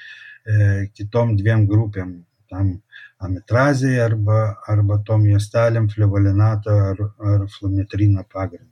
[0.92, 2.18] kitom dviem grupėm.
[2.52, 2.76] Tam
[3.24, 7.00] amitrazijai arba, arba tom juostelėm flevolinato ar,
[7.32, 8.68] ar flumetrino pagrindu.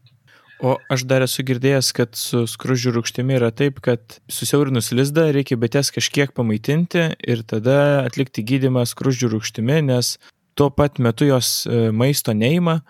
[0.62, 5.56] O aš dar esu girdėjęs, kad su skružių rūkštimi yra taip, kad susiaurinus lizdą reikia
[5.58, 10.14] bites kažkiek pamaitinti ir tada atlikti gydimą skružių rūkštimi, nes
[10.54, 12.80] tuo pat metu jos e, maisto neima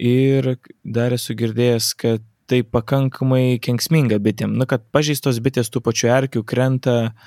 [0.00, 0.54] ir
[0.84, 4.56] dar esu girdėjęs, kad tai pakankamai kenksminga bitėm.
[4.58, 7.20] Na, kad pažeistos bitės tų pačių erkių krenta uh,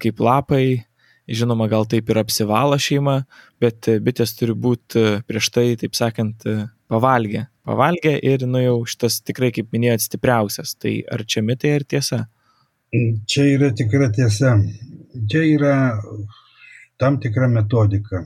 [0.00, 0.84] kaip lapai,
[1.28, 3.18] žinoma, gal taip ir apsivalo šeima,
[3.60, 6.46] bet bitės turi būti prieš tai, taip sakant,
[6.88, 7.46] pavalgę.
[7.68, 10.74] Pavalgę ir, nu jau šitas tikrai, kaip minėjot, stipriausias.
[10.80, 12.24] Tai ar čia mitai, ar tiesa?
[13.28, 14.56] Čia yra tikra tiesa.
[15.28, 15.74] Čia yra
[16.98, 18.24] tam tikra metodika.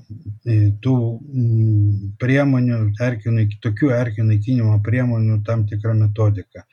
[0.84, 6.66] Tų mm, priemonių, erkių, tokių erkių naikinimo priemonių tam tikra metodika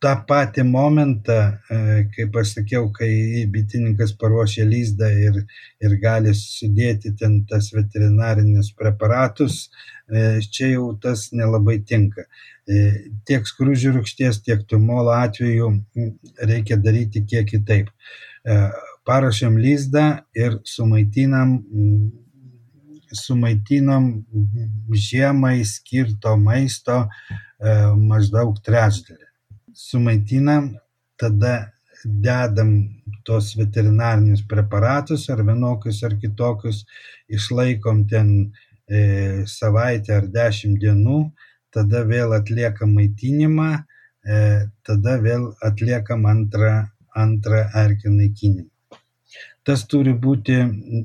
[0.00, 1.36] tą patį momentą,
[1.68, 1.78] e,
[2.14, 5.42] kaip aš sakiau, kai bitininkas paruošia lizdą ir,
[5.84, 9.66] ir gali sudėti ten tas veterinarinius preparatus,
[10.08, 12.24] e, čia jau tas nelabai tinka.
[12.64, 12.86] E,
[13.28, 15.74] tiek skrūžių rūkšties, tiek tumolo atveju
[16.48, 17.92] reikia daryti kiek kitaip.
[19.08, 20.04] Paruošiam lizdą
[20.36, 21.56] ir sumaitinam
[23.10, 24.04] sumaitinam
[25.06, 27.00] žiemai skirto maisto
[28.10, 29.30] maždaug trečdalį
[29.74, 30.74] sumaitinam,
[31.16, 31.72] tada
[32.04, 32.70] dedam
[33.24, 36.84] tos veterinarinius preparatus ar vienokius ar kitokius,
[37.28, 38.28] išlaikom ten
[38.88, 41.20] e, savaitę ar dešimt dienų,
[41.74, 43.70] tada vėl atliekam maitinimą,
[44.24, 44.40] e,
[44.86, 46.74] tada vėl atliekam antrą,
[47.26, 48.70] antrą erkių naikinimą.
[49.66, 50.56] Tas turi būti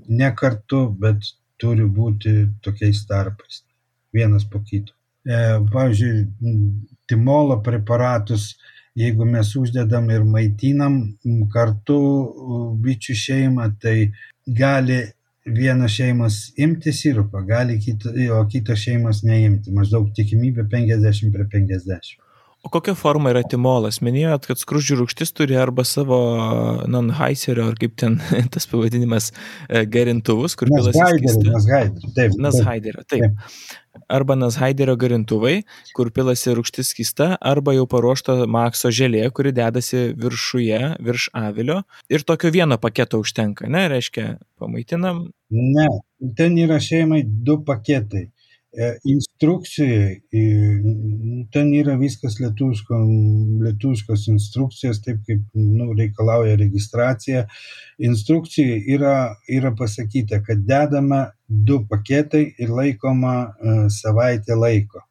[0.08, 3.64] ne kartu, bet turi būti tokiais tarpais,
[4.14, 4.94] vienas po kito.
[5.26, 6.26] E, pavyzdžiui,
[7.10, 8.54] timolo preparatus
[8.96, 10.96] jeigu mes uždedam ir maitinam
[11.54, 12.00] kartu
[12.84, 13.98] bičių šeimą, tai
[14.48, 15.02] gali
[15.46, 19.74] vienas šeimas imti sirupą, gali kita, o kitos šeimas neimti.
[19.76, 22.16] Maždaug tikimybė 50 prie 50.
[22.66, 24.00] O kokia forma yra timolas?
[24.02, 26.18] Minėjot, kad skrūdžių rūgštis turi arba savo
[26.90, 28.18] non-heiserio, ar kaip ten
[28.54, 29.30] tas pavadinimas,
[29.70, 31.54] e, gerintuvus, kur pilas įskista.
[31.54, 32.40] Nashaiderio, taip.
[32.42, 33.28] Nashaiderio, taip.
[33.30, 35.56] taip arba Nazhaiderio garintuvai,
[35.96, 41.82] kur pilasi rūgštis skista, arba jau paruošta Makso želė, kuri dedasi viršuje, virš avilio.
[42.12, 45.28] Ir tokio vieno paketo užtenka, ne, reiškia, pamaitinam.
[45.56, 45.88] Ne,
[46.38, 48.28] ten yra šeimai du paketai.
[48.76, 50.22] Instrukcijai,
[51.54, 52.98] ten yra viskas lietuviško,
[53.64, 57.46] lietuviškos instrukcijos, taip kaip nu, reikalauja registracija.
[58.04, 59.16] Instrukcijai yra,
[59.48, 63.36] yra pasakyta, kad dedama du paketai ir laikoma
[63.94, 65.06] savaitę laiko.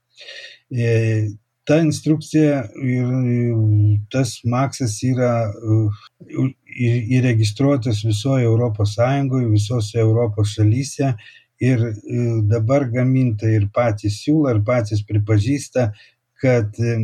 [1.64, 3.06] Ta instrukcija ir
[4.12, 5.32] tas maksas yra
[6.74, 11.14] įregistruotas visoje Europos Sąjungoje, visose Europos šalyse
[11.60, 11.94] ir e,
[12.50, 15.90] dabar gamintojai ir patys siūlo, ir patys pripažįsta,
[16.42, 16.96] kad e,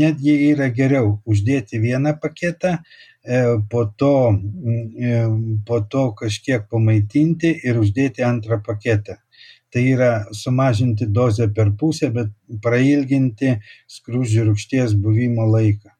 [0.00, 2.76] netgi yra geriau uždėti vieną paketą,
[3.24, 3.40] e,
[3.70, 4.14] po to,
[5.66, 9.18] po to kažkiek pamaitinti ir uždėti antrą paketą.
[9.70, 12.30] Tai yra sumažinti dozę per pusę, bet
[12.62, 13.54] prailginti
[13.90, 15.92] skrūžių rūkšties buvimo laiką.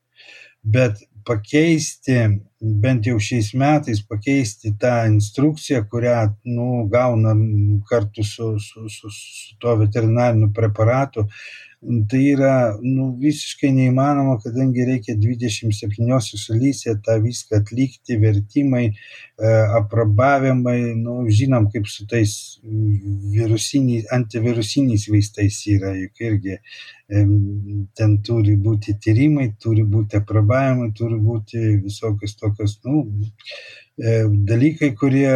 [0.66, 2.16] Bet pakeisti
[2.60, 7.40] bent jau šiais metais pakeisti tą instrukciją, kurią nu, gaunam
[7.88, 11.24] kartu su, su, su, su tuo veterinariniu preparatu,
[11.80, 20.92] tai yra nu, visiškai neįmanoma, kadangi reikia 27 šalyse tą viską atlikti, vertimai, e, aprobavimai,
[21.00, 22.34] nu, žinom, kaip su tais
[23.32, 26.60] virusiniais, antivirusiniais vaistais yra, juk irgi
[27.10, 33.04] ten turi būti tyrimai, turi būti aprobavimai, turi būti visokios tokios, nu,
[33.98, 35.32] e, dalykai, kurie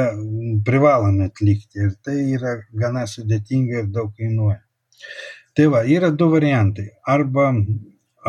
[0.67, 4.61] privalome atlikti ir tai yra gana sudėtinga ir daug kainuoja.
[5.55, 6.89] Tai va, yra du variantai.
[7.07, 7.51] Arba,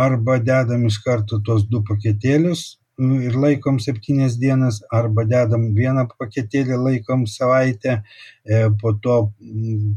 [0.07, 2.65] arba dedam iš karto tos du paketėlius
[2.97, 8.03] ir laikom septynias dienas, arba dedam vieną paketėlį, laikom savaitę,
[8.45, 9.17] e, po to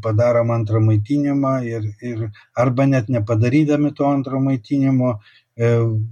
[0.02, 5.18] padarom antrą maitinimą ir, ir arba net nepadarydami to antro maitinimo,
[5.56, 5.70] e,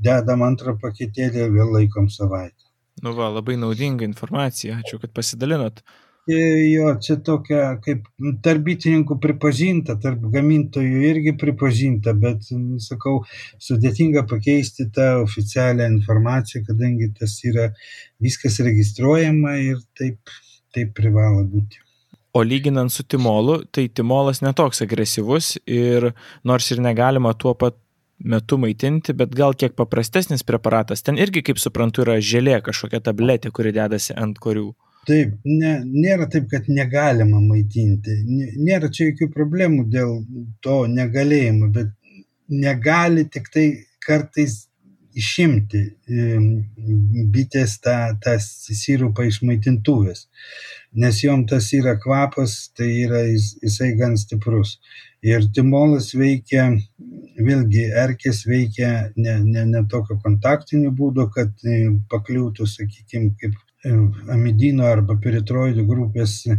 [0.09, 2.66] dedam antrą paketėlį ir vėl laikom savaitę.
[3.05, 5.83] Nu va, labai naudinga informacija, ačiū, kad pasidalinot.
[6.27, 8.09] Jo, čia tokia kaip
[8.43, 12.49] tarp bitininkų pripažinta, tarp gamintojų irgi pripažinta, bet,
[12.83, 13.21] sakau,
[13.63, 17.69] sudėtinga pakeisti tą oficialią informaciją, kadangi tas yra
[18.19, 20.35] viskas registruojama ir taip,
[20.75, 21.79] taip privalo būti.
[22.35, 26.11] O lyginant su timolu, tai timolas netoks agresyvus ir
[26.45, 27.79] nors ir negalima tuo pat
[28.19, 31.03] metu maitinti, bet gal kiek paprastesnis preparatas.
[31.05, 34.71] Ten irgi, kaip suprantu, yra želė kažkokia tabletė, kuri dedasi ant korių.
[35.07, 38.17] Taip, ne, nėra taip, kad negalima maitinti.
[38.59, 40.17] Nėra čia jokių problemų dėl
[40.65, 41.93] to negalėjimo, bet
[42.51, 43.69] negali tik tai
[44.03, 44.65] kartais
[45.17, 45.83] išimti
[47.33, 50.27] bitės tą, tą sirupą iš maitintuvės,
[50.93, 54.77] nes jom tas yra kvapas, tai yra jis, jisai gan stiprus.
[55.25, 56.67] Ir timolas veikia,
[57.41, 61.79] vėlgi erkės veikia ne, ne, ne tokio kontaktiniu būdu, kad e,
[62.11, 63.57] pakliūtų, sakykime, kaip
[64.33, 66.57] amidino arba peritroidų grupės e,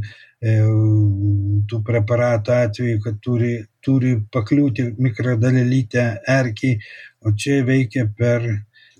[1.69, 3.53] tų preparatų atveju, kad turi,
[3.83, 6.79] turi pakliūti mikrodalelytę erkiai,
[7.25, 8.45] o čia veikia per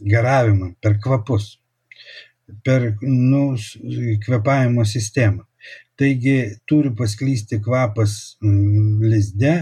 [0.02, 1.58] garavimą, per kvapus,
[2.64, 3.56] per nu,
[4.26, 5.47] kvepavimo sistemą.
[5.98, 6.36] Taigi
[6.70, 8.12] turi pasklysti kvapas
[9.12, 9.54] lizde,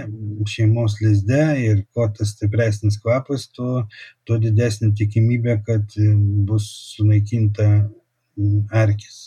[0.52, 3.86] šeimos lizde ir kuo tas stipresnis kvapas, tuo,
[4.28, 5.96] tuo didesnė tikimybė, kad
[6.50, 6.68] bus
[6.98, 7.70] sunaikinta
[8.84, 9.22] erkės.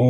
[0.00, 0.08] O,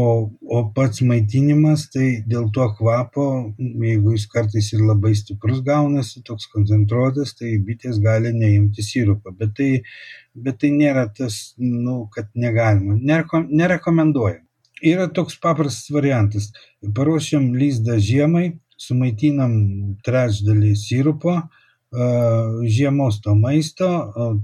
[0.57, 3.25] o pats maitinimas, tai dėl to kvapo,
[3.59, 9.33] jeigu jis kartais ir labai stiprus gaunasi, toks koncentruotas, tai bitės gali neimti sirupą.
[9.41, 9.71] Bet tai,
[10.37, 14.47] bet tai nėra tas, nu, kad negalima, Nereko, nerekomenduojama.
[14.83, 16.51] Yra toks paprastas variantas.
[16.97, 19.53] Paruošiam lizdą žiemai, sumaitinam
[20.07, 21.37] trečdalį sirupo,
[21.91, 23.89] žiemos to maisto,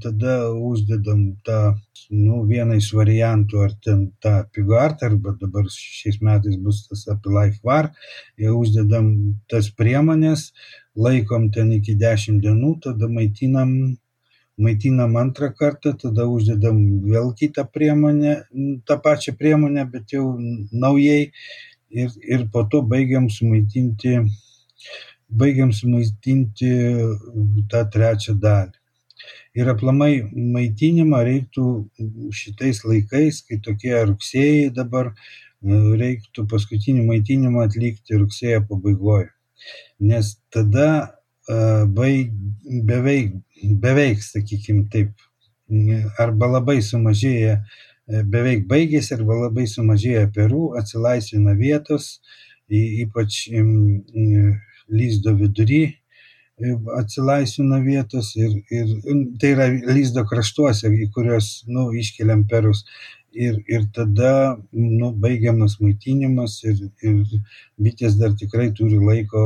[0.03, 1.76] tada uždedam tą,
[2.11, 7.62] nu, vieną iš variantų, ar ten tą pigart, arba dabar šiais metais bus tas Apilife
[7.64, 7.93] Var,
[8.51, 10.51] uždedam tas priemonės,
[10.97, 13.97] laikom ten iki 10 dienų, tada maitinam
[14.59, 18.37] maitinam antrą kartą, tada uždedam vėl kitą priemonę,
[18.89, 20.31] tą pačią priemonę, bet jau
[20.73, 21.31] naujai
[21.91, 24.17] ir, ir po to baigiam sumaitinti
[25.29, 26.71] baigiam sumaitinti
[27.71, 28.77] tą trečią dalį.
[29.57, 31.65] Ir aplamai maitinimą reiktų
[32.37, 35.15] šitais laikais, kai tokie rugsėjai dabar,
[35.65, 39.31] reiktų paskutinį maitinimą atlikti rugsėjo pabaigoje.
[39.99, 41.16] Nes tada
[41.49, 42.33] baig,
[42.89, 43.35] beveik,
[43.83, 45.13] beveik, sakykime taip,
[46.23, 47.61] arba labai sumažėja,
[48.07, 52.21] beveik baigėsi, arba labai sumažėja perų, atsilaisvina vietos,
[52.71, 53.47] ypač
[54.89, 55.85] lyzdo vidury
[56.99, 58.93] atsilaisvina vietos ir, ir
[59.41, 62.85] tai yra lyzdo kraštuose, į kuriuos nu, iškeliam perus.
[63.37, 67.43] Ir, ir tada nu, baigiamas maitinimas ir, ir
[67.76, 69.43] bitės dar tikrai turi laiko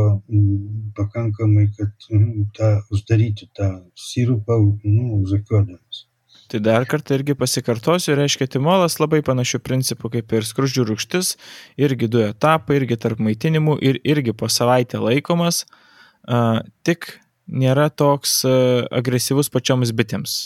[0.95, 6.05] pakankamai, kad nu, tą, uždaryti tą sirupą nu, užakiuodamas.
[6.51, 11.36] Tai dar kartą irgi pasikartosiu, reiškia timolas labai panašių principų kaip ir skrudžių rūgštis,
[11.78, 15.62] irgi du etapai, irgi tarp maitinimų ir irgi po savaitę laikomas,
[16.26, 17.12] uh, tik
[17.47, 20.41] nėra toks uh, agresyvus pačioms bitėms,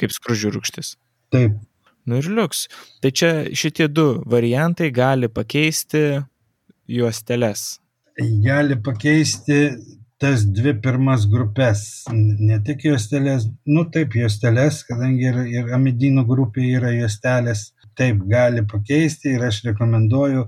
[0.00, 0.96] kaip skrudžių rūgštis.
[1.34, 1.60] Taip.
[2.04, 2.66] Nu ir liuks.
[3.00, 6.04] Tai čia šitie du variantai gali pakeisti
[6.90, 7.78] juosteles.
[8.44, 9.60] Gali pakeisti
[10.20, 11.80] tas dvi pirmas grupes,
[12.14, 18.62] ne tik juostelės, nu taip juostelės, kadangi ir, ir amidinų grupė yra juostelės, taip gali
[18.70, 20.46] pakeisti ir aš rekomenduoju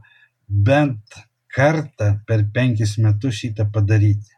[0.68, 1.18] bent
[1.56, 4.35] kartą per penkis metus šitą padaryti.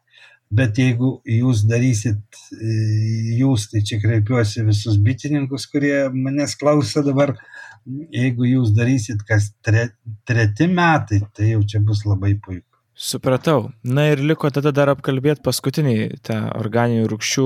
[0.49, 2.23] Bet jeigu jūs darysit,
[3.37, 7.35] jūs, tai čia kreipiuosi visus bitininkus, kurie manęs klauso dabar,
[7.85, 9.91] jeigu jūs darysit kas tre,
[10.29, 12.65] treti metai, tai jau čia bus labai puiku.
[12.99, 13.69] Supratau.
[13.85, 17.45] Na ir liko tada dar apkalbėti paskutinį tą organinių rūkščių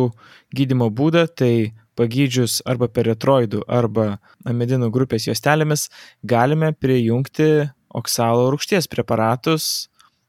[0.57, 4.17] gydimo būdą, tai pagydžius arba peretroidų arba
[4.49, 5.89] amidinų grupės juostelėmis
[6.25, 9.89] galime prijungti oksalo rūkšties preparatus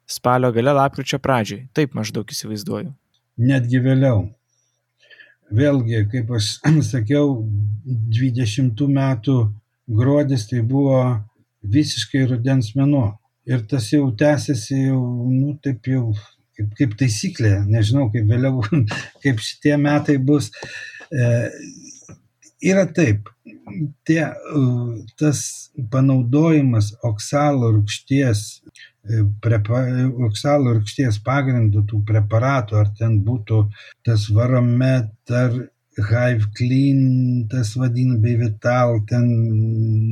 [0.10, 1.68] spalio gale lapkričio pradžiai.
[1.74, 2.93] Taip maždaug įsivaizduoju.
[3.43, 4.28] Netgi vėliau.
[5.54, 6.56] Vėlgi, kaip aš
[6.93, 7.43] sakiau,
[7.86, 9.38] 20 metų
[9.88, 11.01] gruodis tai buvo
[11.64, 13.14] visiškai rudens mėnuo
[13.47, 15.01] ir tas jau tęsiasi jau,
[15.32, 16.12] nu, taip jau
[16.58, 18.64] kaip, kaip taisyklė, nežinau, kaip vėliau,
[19.24, 20.49] kaip šitie metai bus.
[21.12, 21.30] E,
[22.64, 23.30] yra taip,
[24.08, 24.22] tie,
[25.20, 25.43] tas
[25.91, 28.45] panaudojimas oksalo rūkšties,
[29.04, 33.66] oksalo rūkšties pagrindų tų preparatų, ar ten būtų
[34.06, 35.51] tas varomet, ar
[35.97, 39.28] Hive Clean, tas vadin, bei Vital, ten,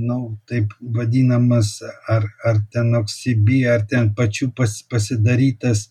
[0.05, 5.87] nu, taip vadinamas, ar, ar ten Oxybi, ar ten pačių pas, pasidarytas,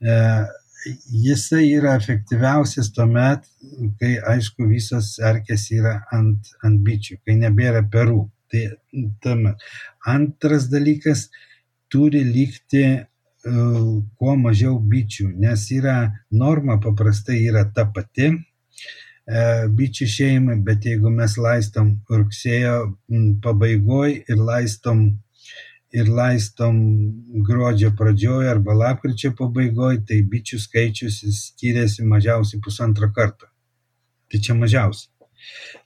[0.00, 0.16] e,
[1.26, 3.44] jisai yra efektyviausias tuomet,
[4.00, 8.22] kai, aišku, visos erkės yra ant, ant bičių, kai nebėra perų.
[8.52, 8.64] Tai
[9.24, 9.60] tuomet.
[10.06, 11.28] Antras dalykas,
[11.92, 15.98] turi likti uh, kuo mažiau bičių, nes yra
[16.30, 18.32] norma paprastai yra ta pati,
[19.24, 22.74] E, bičių šeimai, bet jeigu mes laistom rugsėjo
[23.44, 25.00] pabaigoje ir laistom,
[25.96, 26.76] ir laistom
[27.46, 33.48] gruodžio pradžioje arba lapkričio pabaigoje, tai bičių skaičius skiriasi mažiausiai pusantro karto.
[34.28, 35.10] Tai čia mažiausiai.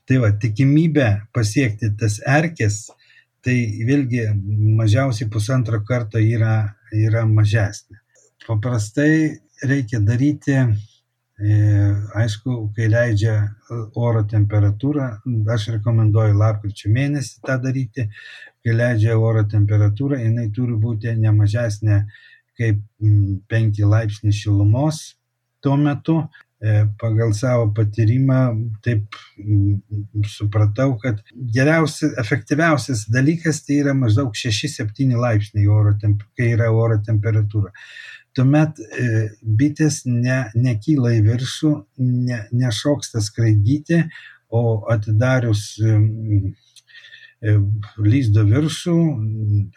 [0.08, 2.88] Tai va, tikimybė pasiekti tas erkės,
[3.44, 3.56] tai
[3.88, 4.26] vėlgi
[4.78, 8.00] mažiausiai pusantro karto yra, yra mažesnė.
[8.46, 10.56] Paprastai reikia daryti
[11.38, 11.56] E,
[12.18, 13.34] aišku, kai leidžia
[13.94, 15.04] oro temperatūra,
[15.54, 18.08] aš rekomenduoju lapkričio mėnesį tą daryti,
[18.66, 22.00] kai leidžia oro temperatūra, jinai turi būti ne mažesnė
[22.58, 22.82] kaip
[23.54, 24.98] 5 laipsniai šilumos
[25.62, 26.18] tuo metu.
[26.58, 28.38] E, pagal savo patyrimą
[28.82, 29.14] taip
[30.26, 31.20] supratau, kad
[31.54, 35.94] geriausias, efektyviausias dalykas tai yra maždaug 6-7 laipsniai oro,
[36.34, 37.70] kai yra oro temperatūra.
[38.34, 39.06] Tuomet e,
[39.60, 44.02] bitės ne, nekyla į viršų, ne, nešoksta skraidyti,
[44.50, 45.76] o atidarius
[47.42, 48.96] lyzdo viršų,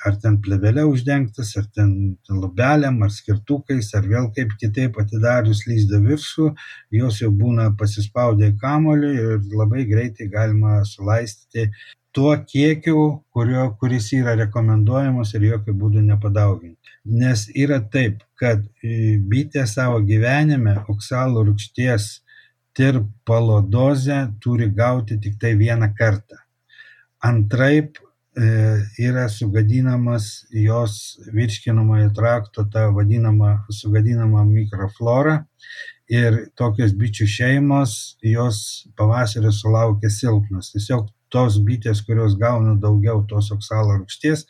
[0.08, 6.02] ar ten plevelė uždengtas, ar ten lubelėm, ar skirtukais, ar vėl kaip kitaip atidarius lyzdo
[6.02, 6.50] viršų,
[6.98, 11.70] jos jau būna pasispaudę į kamolį ir labai greitai galima sulaistyti
[12.12, 16.98] tuo kiekiu, kurio, kuris yra rekomenduojamas ir jokių būdų nepadauginti.
[17.06, 22.12] Nes yra taip, kad e, bitė savo gyvenime oksalo rūgšties
[22.76, 26.41] tirpalo dozę turi gauti tik tai vieną kartą.
[27.22, 28.00] Antraip
[28.38, 28.46] e,
[29.00, 35.44] yra sugadinamas jos virškinamojo trakto, ta vadinama sugadinama mikroflora
[36.12, 37.96] ir tokios bičių šeimos,
[38.26, 38.62] jos
[39.00, 40.72] pavasario sulaukia silpnos.
[40.74, 44.44] Tiesiog tos bitės, kurios gauna daugiau tos oksalo rūgšties,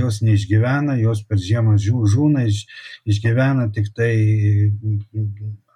[0.00, 2.66] jos neišgyvena, jos per žiemą žūna, iš,
[3.08, 4.12] išgyvena tik tai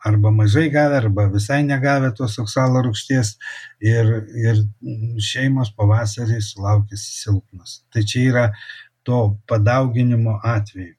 [0.05, 3.37] arba mažai gavę, arba visai negavę tos oksalo rūgšties
[3.93, 4.11] ir,
[4.47, 4.65] ir
[5.23, 7.79] šeimos pavasarį sulaukęs silpnas.
[7.93, 8.49] Tai čia yra
[9.07, 10.95] to padauginimo atveju.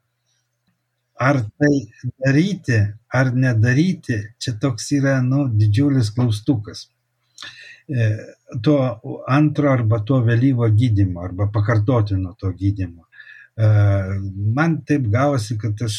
[1.23, 1.75] Ar tai
[2.25, 2.79] daryti,
[3.13, 6.87] ar nedaryti, čia toks yra nu, didžiulis klaustukas.
[7.87, 8.09] E,
[8.63, 8.77] to
[9.27, 13.05] antro arba to vėlyvo gydimo, arba pakartotino to gydimo.
[13.53, 13.65] E,
[14.55, 15.97] man taip gavosi, kad aš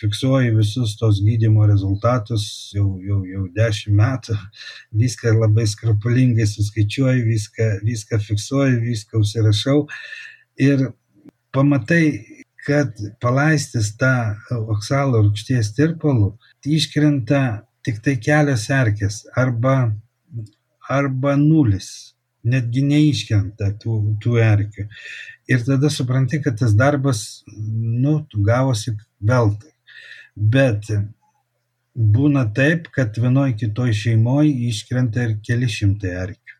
[0.00, 4.36] fiksuoju visus tos gydimo rezultatus jau, jau, jau dešimt metų,
[5.02, 9.82] viską labai skrupulingai suskaičiuoju, viską, viską fiksuoju, viską užsirašau.
[10.64, 10.88] Ir
[11.52, 12.06] pamatai,
[12.66, 14.14] kad palaistis tą
[14.72, 16.32] oksalo rūgšties tirpalų,
[16.64, 17.42] iškrenta
[17.84, 19.92] tik tai kelios erkės arba,
[20.88, 21.90] arba nulis.
[22.42, 24.88] Netgi neiškrenta tų, tų erkių.
[25.50, 27.42] Ir tada supranti, kad tas darbas,
[28.02, 29.72] nu, gavosi veltui.
[30.36, 30.88] Bet
[31.94, 36.58] būna taip, kad vienoje kitoje šeimoje iškrenta ir keli šimtai erkių.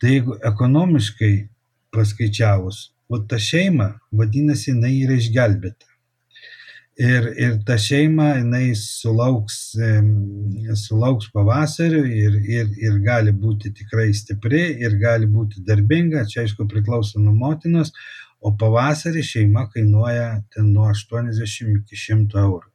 [0.00, 1.32] Tai jeigu ekonomiškai
[1.94, 5.93] paskaičiavus, o ta šeima, vadinasi, jinai yra išgelbėta
[6.96, 9.74] ir, ir ta šeima, jinai sulauks,
[10.78, 16.68] sulauks pavasario ir, ir, ir gali būti tikrai stipri ir gali būti darbinga, čia aišku
[16.70, 17.92] priklauso nuo motinos,
[18.44, 22.70] o pavasarį šeima kainuoja ten nuo 80 iki 100 eurų.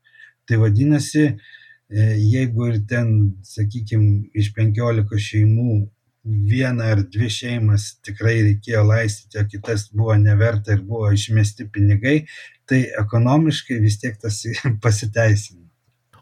[0.49, 3.15] Tai vadinasi, e, jeigu ir ten,
[3.45, 5.79] sakykime, iš 15 šeimų
[6.25, 12.25] vieną ar dvi šeimas tikrai reikėjo laistyti, o kitas buvo neverta ir buvo išmesti pinigai,
[12.69, 14.43] tai ekonomiškai vis tiek tas
[14.83, 15.65] pasiteisino.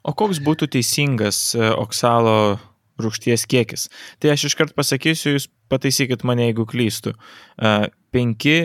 [0.08, 2.58] O koks būtų teisingas e, oksalo
[3.02, 3.88] rūgšties kiekis?
[4.24, 7.12] Tai aš iškart pasakysiu, jūs pataisykit mane, jeigu klystu.
[7.60, 8.62] 5 e,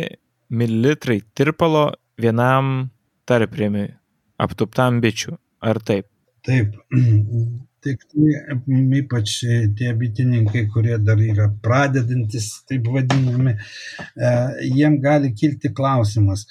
[0.52, 0.94] ml
[1.34, 1.88] tirpalo
[2.20, 2.92] vienam
[3.26, 3.90] tarprėmiui
[4.42, 5.36] aptuptam bičių.
[5.62, 6.06] Ar taip?
[6.46, 6.78] Taip.
[7.82, 8.58] Tik tai,
[9.00, 9.40] ypač
[9.74, 14.30] tie bitininkai, kurie dar yra pradedantis, taip vadinami, e,
[14.68, 16.44] jiem gali kilti klausimas,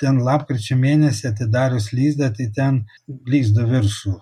[0.00, 2.82] ten lapkričio mėnesį atidarius lyzdą, tai ten
[3.28, 4.14] lyzdo viršų,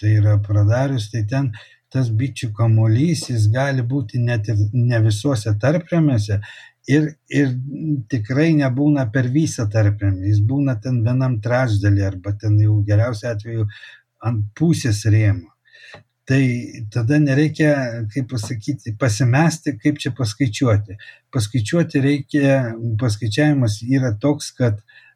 [0.00, 1.52] tai yra pradarius, tai ten
[1.92, 6.40] tas bičių kamolys, jis gali būti net ir ne visuose tarprėmėse
[6.92, 7.54] ir, ir
[8.12, 13.68] tikrai nebūna per visą tarprėmę, jis būna ten vienam trečdalį arba ten jau geriausiu atveju
[14.28, 15.54] ant pusės rėmo.
[16.28, 16.42] Tai
[16.92, 17.70] tada nereikia,
[18.12, 20.98] kaip pasakyti, pasimesti, kaip čia paskaičiuoti.
[21.32, 22.56] Paskaičiuoti reikia,
[23.00, 25.07] paskaičiavimas yra toks, kad uh,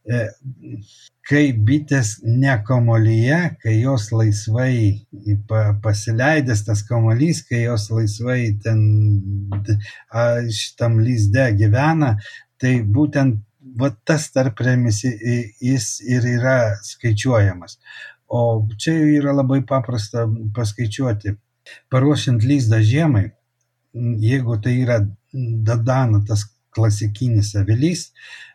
[1.29, 5.05] kai bitės ne kamolyje, kai jos laisvai
[5.85, 8.83] pasileidęs tas kamolys, kai jos laisvai ten
[10.51, 12.17] šitam lyzde gyvena,
[12.59, 13.39] tai būtent
[13.79, 17.79] va, tas tarpremis jis ir yra skaičiuojamas.
[18.33, 20.27] O čia yra labai paprasta
[20.57, 21.37] paskaičiuoti.
[21.93, 23.29] Paruošiant lyzdą žiemai,
[24.19, 24.99] jeigu tai yra
[25.33, 28.09] dadana tas klasikinis avilys,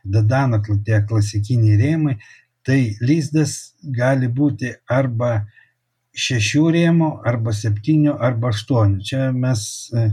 [0.04, 2.18] dadano tie klasikiniai rėmai,
[2.68, 5.46] tai lizdas gali būti arba
[6.18, 9.00] šešių rėmų, arba septynių, arba aštuonių.
[9.06, 9.62] Čia mes
[9.94, 10.08] e,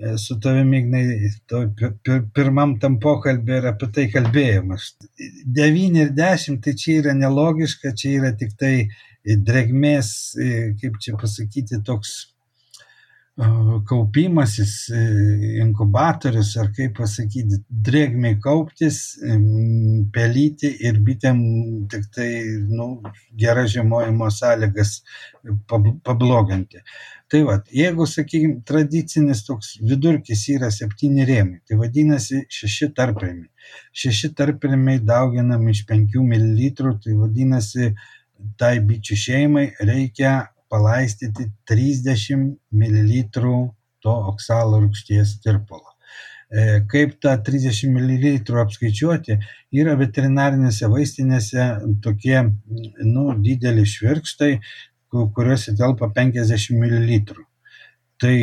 [0.00, 4.94] e, su tavimi, Ignai, pirmam tam pokalbė ir apie tai kalbėjimas.
[5.60, 8.74] 9 ir 10 tai čia yra nelogiška, čia yra tik tai
[9.22, 12.31] drėgmės, e, kaip čia pasakyti, toks
[13.88, 14.98] kaupimasis, e,
[15.64, 18.98] inkubatorius ar kaip pasakyti, drėgmiai kauptis,
[20.12, 21.40] pelyti ir bitėm
[21.88, 22.28] tik tai
[22.68, 23.00] nu,
[23.32, 25.00] gerą žiemojimo sąlygas
[26.04, 26.84] pabloginti.
[27.32, 33.48] Tai va, jeigu, sakykime, tradicinis toks vidurkis yra septyni rėmai, tai vadinasi šeši tarprėmiai.
[33.96, 37.94] Šeši tarprėmiai dauginami iš 5 ml, tai vadinasi,
[38.60, 43.12] tai bičių šeimai reikia palaistyti 30 ml
[44.02, 45.92] to oksalo rūgšties tirpalo.
[46.52, 48.24] E, kaip tą 30 ml
[48.64, 49.38] apskaičiuoti,
[49.82, 51.68] yra veterinarinėse vaistinėse
[52.04, 54.50] tokie nu, dideli švirkštai,
[55.12, 57.38] kuriuose telpa 50 ml.
[58.22, 58.34] Tai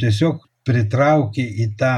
[0.00, 1.94] tiesiog pritrauki į tą,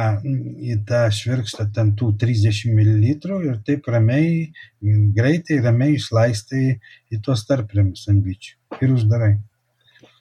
[0.73, 3.13] į tą švirkštą ten tų 30 ml
[3.51, 4.49] ir taip ramiai,
[5.19, 6.65] greitai, ramiai išlaistai
[7.13, 9.35] į tos tarprėmus ant bičių ir uždarai.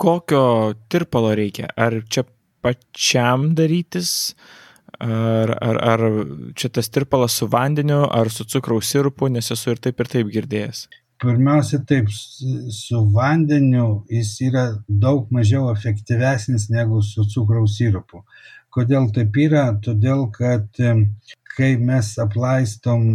[0.01, 1.69] Kokio tirpalo reikia?
[1.77, 2.25] Ar čia
[2.61, 4.33] pačiam darytis,
[4.99, 6.07] ar, ar, ar
[6.57, 10.33] čia tas tirpalas su vandeniu, ar su cukraus sirupu, nes esu ir taip ir taip
[10.33, 10.87] girdėjęs?
[11.21, 14.63] Pirmiausia, taip, su vandeniu jis yra
[15.03, 18.23] daug mažiau efektyvesnis negu su cukraus sirupu.
[18.73, 19.67] Kodėl taip yra?
[19.85, 20.81] Todėl, kad
[21.51, 23.05] kai mes aplaistom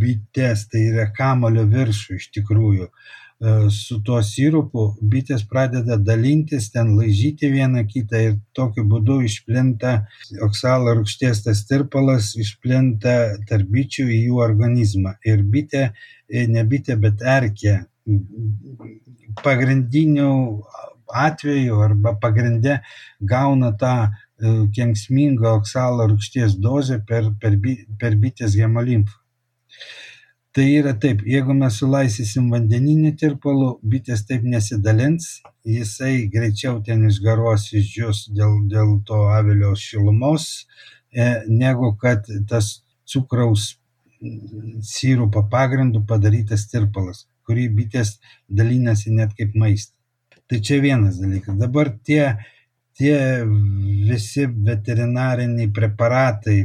[0.00, 2.88] bites, tai yra kamulio viršų iš tikrųjų,
[3.70, 9.92] su tuo sirupu bitės pradeda dalintis, ten laižyti vieną kitą ir tokiu būdu išplinta
[10.42, 15.14] oksalo rūgšties tas tirpalas, išplinta tarp bičių į jų organizmą.
[15.24, 15.92] Ir bitė,
[16.26, 17.78] e, ne bitė, bet erkė
[19.44, 20.32] pagrindinių
[21.08, 22.80] atvejų arba pagrindė
[23.20, 24.10] gauna tą e,
[24.74, 27.54] kenksmingą oksalo rūgšties dozę per, per,
[28.00, 29.14] per bitės hemolimfą.
[30.58, 35.28] Tai yra taip, jeigu mes sulaisysim vandeninį tirpalų, bitės taip nesidalins,
[35.62, 40.48] jisai greičiau ten išgaruos išdžius dėl, dėl to avilio šilumos,
[41.14, 42.72] e, negu kad tas
[43.06, 43.68] cukraus
[44.90, 48.16] sirupo pagrindu padarytas tirpalas, kurį bitės
[48.50, 49.94] dalinasi net kaip maistą.
[50.50, 51.54] Tai čia vienas dalykas.
[51.62, 52.34] Dabar tie
[52.98, 53.44] tie
[54.08, 56.56] visi veterinariniai preparatai,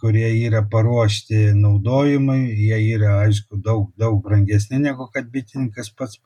[0.00, 6.20] kurie yra paruošti naudojimui, jie yra, aišku, daug, daug brangesni negu kad bitininkas pats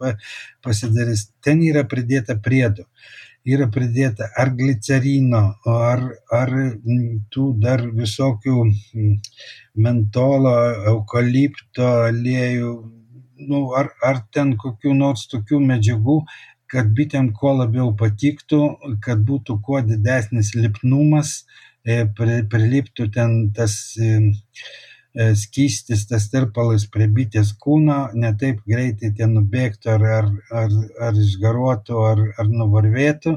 [0.65, 1.29] pasidarys.
[1.45, 2.89] Ten yra pridėta priedų.
[3.45, 6.03] Yra pridėta ar glicerino, ar,
[6.33, 6.53] ar
[7.31, 8.63] tų dar visokių
[9.85, 10.55] mentolo,
[10.95, 12.73] eukalipto aliejų,
[13.51, 16.23] nu, ar, ar ten kokių nors tokių medžiagų,
[16.75, 18.61] kad bitėm kuo labiau patiktų,
[19.05, 21.35] kad būtų kuo didesnis lipnumas,
[21.87, 22.03] e,
[22.51, 24.17] priliptų ten tas e,
[25.15, 30.33] e, skystis, tas tirpalas prie bitės kūno, ne taip greitai ten nubėgtų ar, ar,
[30.63, 30.75] ar,
[31.09, 33.37] ar išgaruotų, ar, ar nuvarvėtų.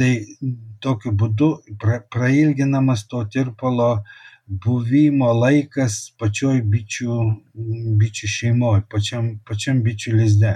[0.00, 0.10] Tai
[0.80, 1.50] tokiu būdu
[1.82, 3.90] pra, prailginamas to tirpalo
[4.64, 7.18] buvimo laikas pačioj bičių,
[8.00, 10.54] bičių šeimoje, pačiam, pačiam bičių lizde.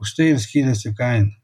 [0.00, 1.34] Už tai ir skiriasi kaina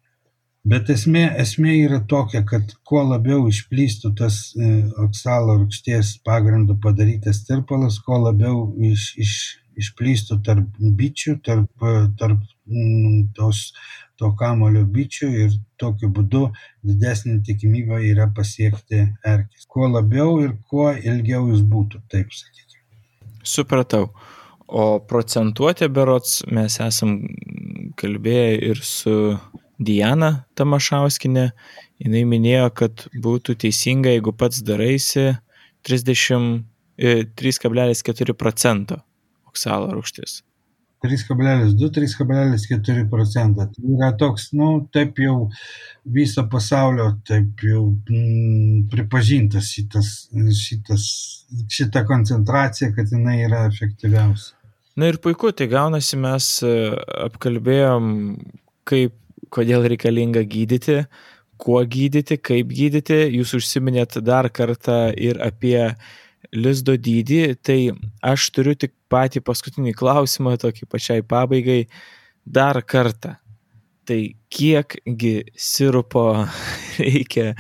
[0.65, 4.70] bet esmė esmė yra tokia kad kuo labiau išplystų tas e,
[5.05, 9.36] oksalo rūgšties pagrindu padarytas tirpalas kuo labiau iš iš
[9.74, 11.85] išplystų tarp bičių tarp
[12.19, 13.73] tarp mm, tos
[14.20, 16.45] to kamuolio bičių ir tokiu būdu
[16.86, 19.66] didesnė tikimybė yra pasiekti erkes.
[19.66, 22.82] Kuo labiau ir kuo ilgiau jis būtų, taip sakykime.
[23.43, 24.07] Supratau.
[24.65, 27.19] O procentuotė berots mes esam
[28.01, 29.35] kalbėję ir su
[29.79, 31.49] Diana Tamašauskinė,
[32.03, 35.33] jinai minėjo, kad būtų teisinga, jeigu pats daraisi
[35.85, 36.65] 3,4
[36.99, 39.01] e, procento
[39.55, 40.43] oksalo rūgštis.
[41.05, 43.67] 3,2-3,4 procentą.
[43.69, 45.51] Tai yra toks, nu, taip jau
[46.17, 50.13] viso pasaulio, taip jau mm, pripažintas šitas,
[50.57, 51.05] šitas,
[51.69, 54.57] šita koncentracija, kad jinai yra efektyviausia.
[54.97, 56.73] Na ir puiku, tai gaunasi mes e,
[57.27, 58.09] apkalbėjom,
[58.89, 59.13] kaip
[59.55, 61.05] kodėl reikalinga gydyti,
[61.60, 63.20] kuo gydyti, kaip gydyti.
[63.39, 65.94] Jūs užsiminėt dar kartą ir apie
[66.55, 67.78] lizdo dydį, tai
[68.22, 71.85] aš turiu tik patį paskutinį klausimą, tokį pačiai pabaigai,
[72.44, 73.39] dar kartą.
[74.05, 74.20] Tai
[74.52, 76.26] kiekgi sirupo
[77.01, 77.55] reikia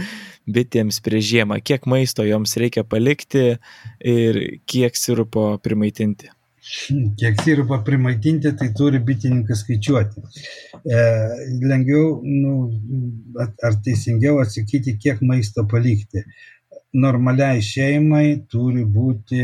[0.44, 3.54] bitėms prieš žiemą, kiek maisto joms reikia palikti
[4.04, 6.28] ir kiek sirupo primaitinti?
[7.18, 10.22] Kiek sirupo primaitinti, tai turi bitininkas skaičiuoti.
[10.84, 10.98] E,
[11.68, 12.54] lengviau, nu,
[13.38, 16.24] ar teisingiau atsakyti, kiek maisto palikti.
[16.94, 19.42] Normaliai šeimai turi būti,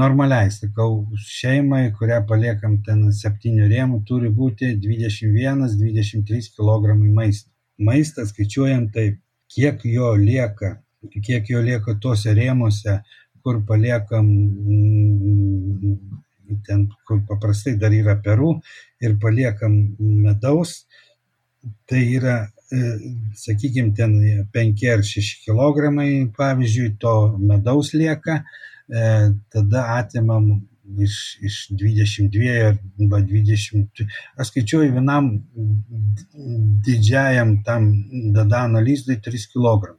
[0.00, 7.50] normaliai, sakau, šeimai, kurią paliekam ten septynių rėmų, turi būti 21-23 kg maisto.
[7.80, 9.18] Maistą skaičiuojam taip,
[9.50, 10.76] kiek jo lieka,
[11.24, 13.00] kiek jo lieka tose rėmose,
[13.42, 15.96] kur paliekam mm,
[16.66, 18.54] ten, kur paprastai dar yra perų
[19.04, 20.84] ir paliekam medaus,
[21.88, 22.38] tai yra,
[22.72, 22.80] e,
[23.36, 24.16] sakykime, ten
[24.54, 25.92] 5 ar 6 kg,
[26.36, 28.40] pavyzdžiui, to medaus lieka,
[28.88, 29.04] e,
[29.52, 30.50] tada atimam
[30.98, 34.04] iš, iš 22 arba 20,
[34.36, 35.30] aš skaičiuoju vienam
[36.86, 37.92] didžiajam tam
[38.34, 39.94] dadano lyzdui 3 kg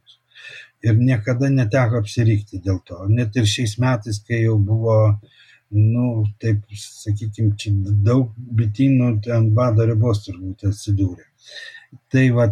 [0.84, 2.98] ir niekada neteko apsirikti dėl to.
[3.10, 4.98] Net ir šiais metais, kai jau buvo,
[5.72, 6.08] nu,
[6.42, 7.74] taip, sakykime, čia
[8.08, 11.28] daug bitynų ant bado ribos turbūt atsidūrė.
[12.12, 12.46] Tai, va,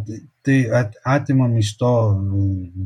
[0.44, 1.92] tai at, atimam iš to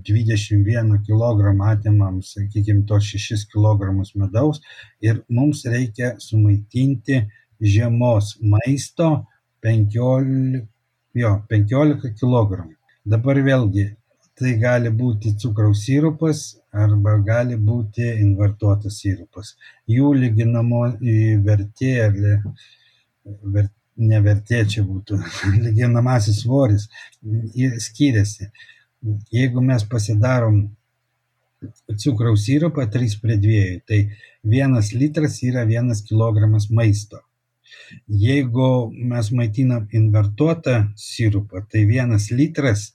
[0.10, 3.90] 21 kg, atimam, sakykime, to 6 kg
[4.22, 4.62] medaus
[5.02, 7.24] ir mums reikia sumaitinti
[7.62, 9.10] žiemos maisto
[9.66, 10.62] 15,
[11.18, 12.64] jo, 15 kg.
[13.04, 13.88] Dabar vėlgi
[14.40, 16.44] tai gali būti cukraus sirupas
[16.74, 19.54] arba gali būti invertuotas sirupas.
[19.90, 22.16] Jų lyginamoji vertė ar
[23.56, 25.20] ver, ne vertė čia būtų,
[25.66, 26.88] lyginamasis svoris
[27.88, 28.50] skiriasi.
[29.36, 30.64] Jeigu mes pasidarom
[32.00, 34.00] cukraus sirupą 3 prie 2, tai
[34.44, 37.22] vienas litras yra vienas kilogramas maisto.
[38.08, 42.92] Jeigu mes maitinam invertuotą sirupą, tai vienas litras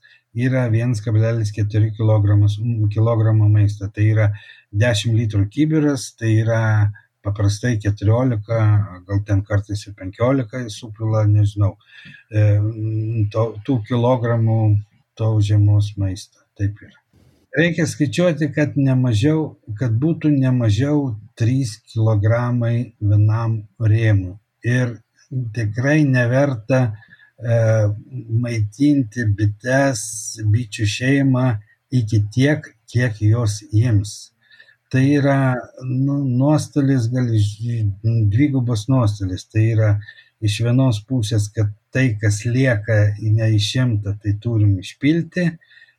[0.47, 3.89] yra 1,4 kg maisto.
[3.95, 4.31] Tai yra
[4.73, 6.63] 10 litrų kibiras, tai yra
[7.25, 8.39] paprastai 14,
[9.07, 11.75] gal ten kartais ir 15 supila, nežinau,
[12.31, 12.45] e,
[13.33, 14.61] to, tų kilogramų
[15.19, 16.39] to žiemos maisto.
[16.59, 16.97] Taip yra.
[17.59, 22.41] Reikia skaičiuoti, kad, nemažiau, kad būtų ne mažiau 3 kg
[23.01, 24.37] vienam rėmui.
[24.63, 24.99] Ir
[25.55, 27.08] tikrai neverta e,
[27.39, 30.01] maitinti bites,
[30.43, 31.47] bičių šeimą
[31.95, 34.17] iki tiek, kiek jos ims
[34.91, 35.55] tai yra
[35.85, 37.29] nu, nuostolis, gal
[38.33, 39.45] dvigubas nuostolis.
[39.53, 39.91] Tai yra
[40.45, 45.49] iš vienos pusės, kad tai, kas lieka neišimta, tai turim išpilti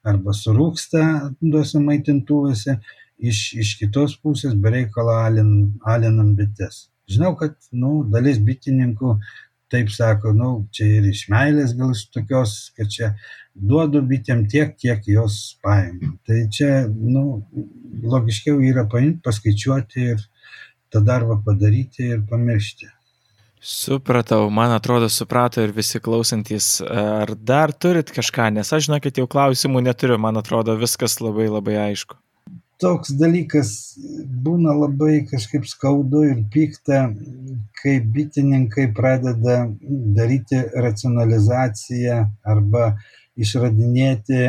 [0.09, 1.01] arba surūksta
[1.41, 2.77] tuose maitintuvėse,
[3.19, 6.87] iš, iš kitos pusės bereikalo alinam, alinam bites.
[7.09, 9.17] Žinau, kad nu, dalis bitininkų
[9.71, 13.11] taip sako, nu, čia ir iš meilės gal iš tokios, kad čia
[13.53, 16.13] duodu bitėm tiek, kiek jos paima.
[16.27, 17.41] Tai čia, nu,
[18.03, 20.23] logiškiau yra paimti, paskaičiuoti ir
[20.93, 22.89] tą darbą padaryti ir pamiršti.
[23.59, 26.77] Supratau, man atrodo, suprato ir visi klausantis.
[26.87, 31.75] Ar dar turit kažką, nes aš žinokit, jau klausimų neturiu, man atrodo, viskas labai labai
[31.89, 32.15] aišku
[32.79, 33.71] toks dalykas
[34.45, 37.09] būna labai kažkaip skaudu ir pikta,
[37.81, 39.61] kai bitininkai pradeda
[40.15, 42.23] daryti racionalizaciją
[42.55, 42.93] arba
[43.39, 44.41] išradinėti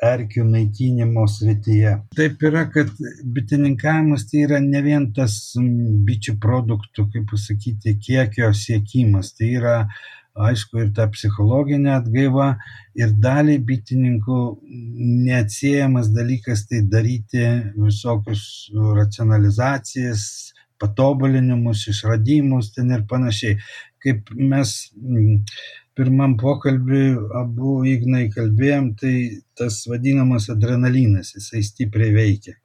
[0.00, 1.96] erkių naikinimo srityje.
[2.16, 2.88] Taip yra, kad
[3.36, 5.34] bitininkavimas tai yra ne vien tas
[6.08, 9.74] bičių produktų, kaip pasakyti, kiekio siekimas, tai yra
[10.48, 12.54] aišku, ir ta psichologinė atgaiva,
[12.98, 14.40] ir daliai bitininkų
[15.26, 17.44] neatsiejamas dalykas tai daryti
[17.76, 18.42] visokius
[18.96, 20.24] racionalizacijas,
[20.80, 23.58] patobulinimus, išradimus ten ir panašiai.
[24.00, 24.72] Kaip mes
[25.98, 29.14] pirmam pokalbiui abu Ignai kalbėjom, tai
[29.58, 32.56] tas vadinamas adrenalinas, jisai stipriai veikia.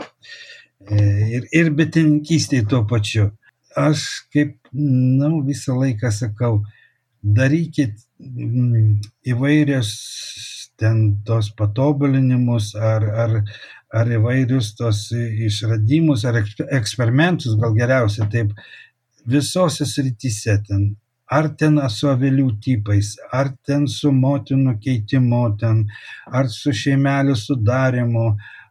[0.85, 1.01] E,
[1.35, 3.31] ir, ir bitininkystėje tuo pačiu.
[3.75, 6.61] Aš kaip, na, nu, visą laiką sakau,
[7.25, 8.99] darykit mm,
[9.33, 9.91] įvairius
[10.77, 13.37] ten tos patobulinimus ar, ar,
[13.95, 18.53] ar įvairius tos išradimus ar eksperimentus, gal geriausia taip,
[19.25, 20.93] visose srityse ten.
[21.25, 25.79] Ar ten su avilių tipais, ar ten su motinų keitimu, ten,
[26.29, 28.27] ar su šeimelių sudarimu,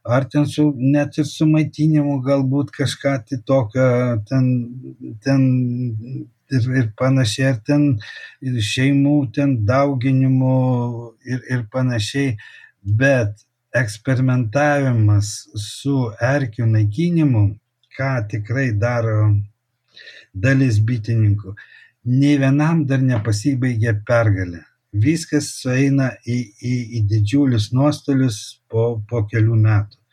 [0.06, 3.88] ar ten su, net ir su maitinimu galbūt kažką tai tokio,
[4.28, 4.46] ten,
[5.24, 5.42] ten
[6.56, 7.86] ir, ir panašiai, ar ten
[8.44, 10.58] ir šeimų ten dauginimu
[11.26, 12.36] ir, ir panašiai,
[12.84, 13.44] bet
[13.74, 17.46] eksperimentavimas su erkių naikinimu,
[17.98, 19.32] ką tikrai daro
[20.34, 21.54] dalis bitininkų,
[22.20, 24.62] nei vienam dar nepasibaigė pergalė.
[24.94, 28.40] Viskas sueina į, į, į didžiulius nuostolius
[28.70, 30.03] po, po kelių metų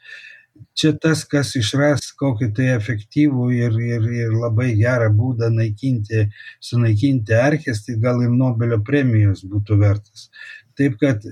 [0.78, 6.28] čia tas, kas išras kokį tai efektyvų ir, ir, ir labai gerą būdą naikinti,
[6.64, 10.30] sunaikinti erkės, tai gal ir Nobelio premijos būtų vertas.
[10.78, 11.26] Taip kad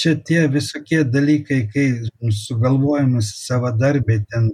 [0.00, 1.86] čia tie visokie dalykai, kai
[2.32, 4.50] sugalvojamas savadarbiai ten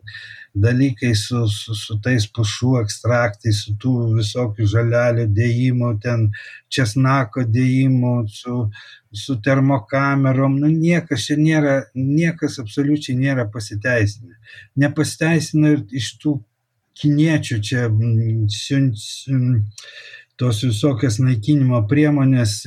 [0.56, 6.30] dalykai su, su, su tais pušų ekstraktais, su tų visokių žalelių dėjimų, ten
[6.72, 8.62] česnako dėjimų, su,
[9.16, 14.36] su termokamerom, nu niekas čia nėra, niekas absoliučiai nėra pasiteisinę.
[14.82, 16.36] Nepasiteisina ir iš tų
[16.96, 17.86] kiniečių čia
[18.52, 19.06] siunč,
[20.40, 22.58] tos visokios naikinimo priemonės,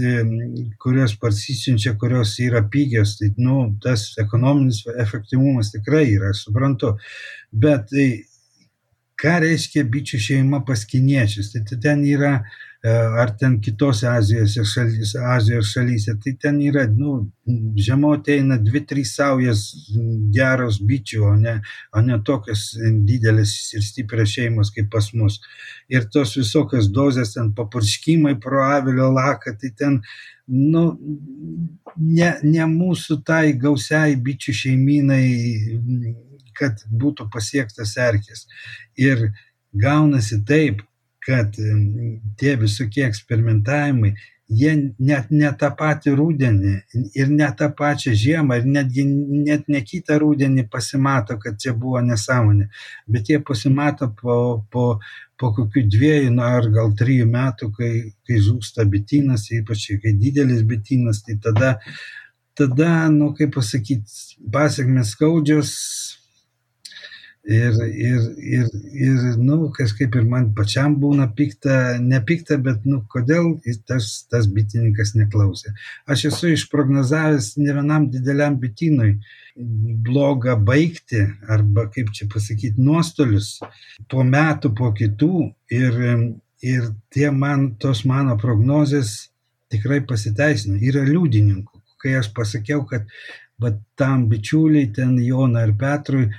[0.82, 6.96] kurios parsisiunčia, kurios yra pigios, tai nu, tas ekonominis efektyvumas tikrai yra, suprantu.
[7.52, 8.08] Bet tai,
[9.20, 11.54] ką reiškia bičių šeima pas kiniečius?
[11.54, 16.86] Tai, tai ten yra E, ar ten kitose Azijos šalyse, Azijos šalyse, tai ten yra,
[16.88, 17.28] nu,
[17.76, 19.66] žemoti eina dvi, trys saujas
[20.32, 21.58] geros bičių, o ne,
[21.92, 25.42] o ne tokios didelės ir stiprios šeimos kaip pas mus.
[25.92, 30.00] Ir tos visokios dozės, ten papurškimai pro avilio laką, tai ten,
[30.48, 30.86] nu,
[31.98, 35.26] ne, ne mūsų tai gausiai bičių šeiminai,
[36.56, 38.48] kad būtų pasiektas erkės.
[38.96, 39.34] Ir
[39.76, 40.86] gaunasi taip,
[41.26, 41.56] kad
[42.40, 44.14] tie visokie eksperimentavimai,
[44.50, 46.74] jie net ne tą patį rudenį
[47.18, 52.02] ir ne tą pačią žiemą ir netgi net ne kitą rudenį pasimato, kad čia buvo
[52.02, 52.70] nesąmonė,
[53.08, 54.38] bet jie pasimato po,
[54.74, 54.86] po,
[55.38, 57.92] po kokių dviejų nu, ar gal trijų metų, kai,
[58.26, 61.76] kai žūsta bitinas, ypač kai didelis bitinas, tai tada,
[62.58, 65.76] tada nu, kaip pasakyti, pasiekmes skaudžios
[67.50, 73.56] Ir, ir, ir, ir, nu, kažkaip ir man pačiam būna pikta, nepikta, bet, nu, kodėl
[73.90, 75.74] tas, tas bitininkas neklausė.
[76.06, 79.16] Aš esu išprognozavęs ne vienam dideliam bitinui
[80.06, 83.56] blogą baigti, arba, kaip čia pasakyti, nuostolius
[84.14, 85.50] po metų, po kitų.
[85.74, 86.00] Ir,
[86.62, 89.32] ir tie man, tos mano prognozės
[89.74, 90.78] tikrai pasiteisino.
[90.78, 91.82] Yra liudininkų.
[92.00, 93.10] Kai aš pasakiau, kad
[93.60, 96.30] bet tam bičiuliai ten Joną ir Petrui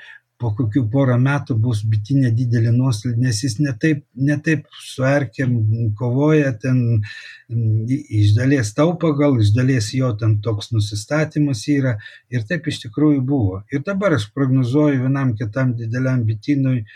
[0.41, 5.53] po kokių porą metų bus bitinė didelė nuostolė, nes jis netaip, netaip su erkėm
[5.99, 7.03] kovoja, ten
[7.51, 11.97] iš dalies taupa gal, iš dalies jo ten toks nusistatymas yra
[12.33, 13.63] ir taip iš tikrųjų buvo.
[13.73, 16.87] Ir dabar aš prognozuoju vienam kitam dideliam bitinui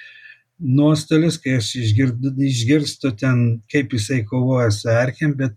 [0.58, 5.56] nuostolius, kai aš išgirdu, išgirstu ten, kaip jisai kovoja su erkėm, bet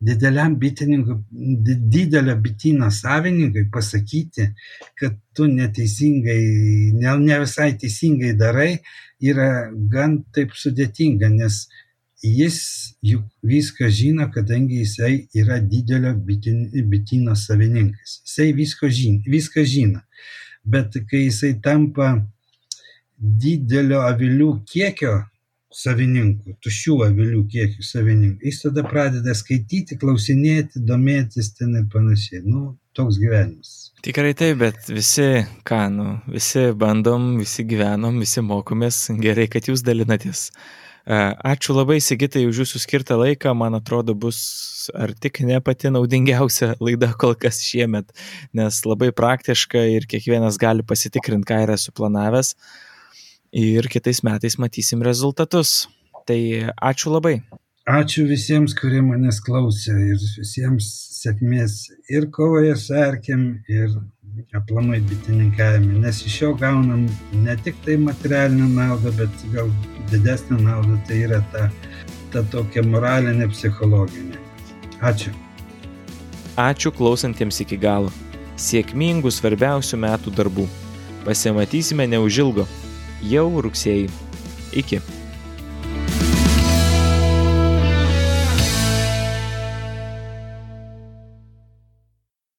[0.00, 1.16] dideliam bitininkui,
[1.92, 4.48] didelio bityno savininkui pasakyti,
[4.98, 6.42] kad tu neteisingai,
[6.98, 8.72] ne, ne visai teisingai darai,
[9.22, 9.48] yra
[9.92, 11.66] gan taip sudėtinga, nes
[12.22, 12.58] jis
[13.02, 18.20] juk viską žino, kadangi jisai yra didelio bityno savininkas.
[18.26, 20.02] Jisai viską žino, viską žino.
[20.64, 22.14] Bet kai jisai tampa
[23.18, 25.18] didelio avilių kiekio
[25.76, 28.44] savininkų, tuščių avilių kiekių savininkų.
[28.48, 32.42] Jis tada pradeda skaityti, klausinėti, domėtis ten ir panašiai.
[32.44, 33.72] Nu, toks gyvenimas.
[34.04, 39.84] Tikrai taip, bet visi, ką, nu, visi bandom, visi gyvenom, visi mokomės, gerai, kad jūs
[39.86, 40.48] dalinatės.
[41.02, 41.18] E,
[41.52, 46.74] ačiū labai, Sigitai, už jūsų skirtą laiką, man atrodo, bus ar tik ne pati naudingiausia
[46.82, 48.12] laida kol kas šiemet,
[48.54, 52.56] nes labai praktiška ir kiekvienas gali pasitikrinti, ką yra suplanavęs
[53.52, 55.88] ir kitais metais matysim rezultatus.
[56.26, 56.38] Tai
[56.78, 57.42] ačiū labai.
[57.82, 60.86] Ačiū visiems, kurie manęs klausė ir visiems
[61.18, 63.96] sėkmės ir kovoje su erkėm, ir
[64.54, 69.72] aplamai bitininkavime, nes iš jo gaunam ne tik tai materialinę naudą, bet gal
[70.12, 71.66] didesnę naudą tai yra ta,
[72.30, 74.38] ta tokia moralinė, psichologinė.
[75.02, 75.34] Ačiū.
[76.54, 78.14] Ačiū klausantiems iki galo.
[78.62, 80.68] Sėkmingų svarbiausių metų darbų.
[81.26, 82.68] Pasimatysime neužilgo
[83.22, 84.08] jau rugsėjį.
[84.82, 85.00] Iki.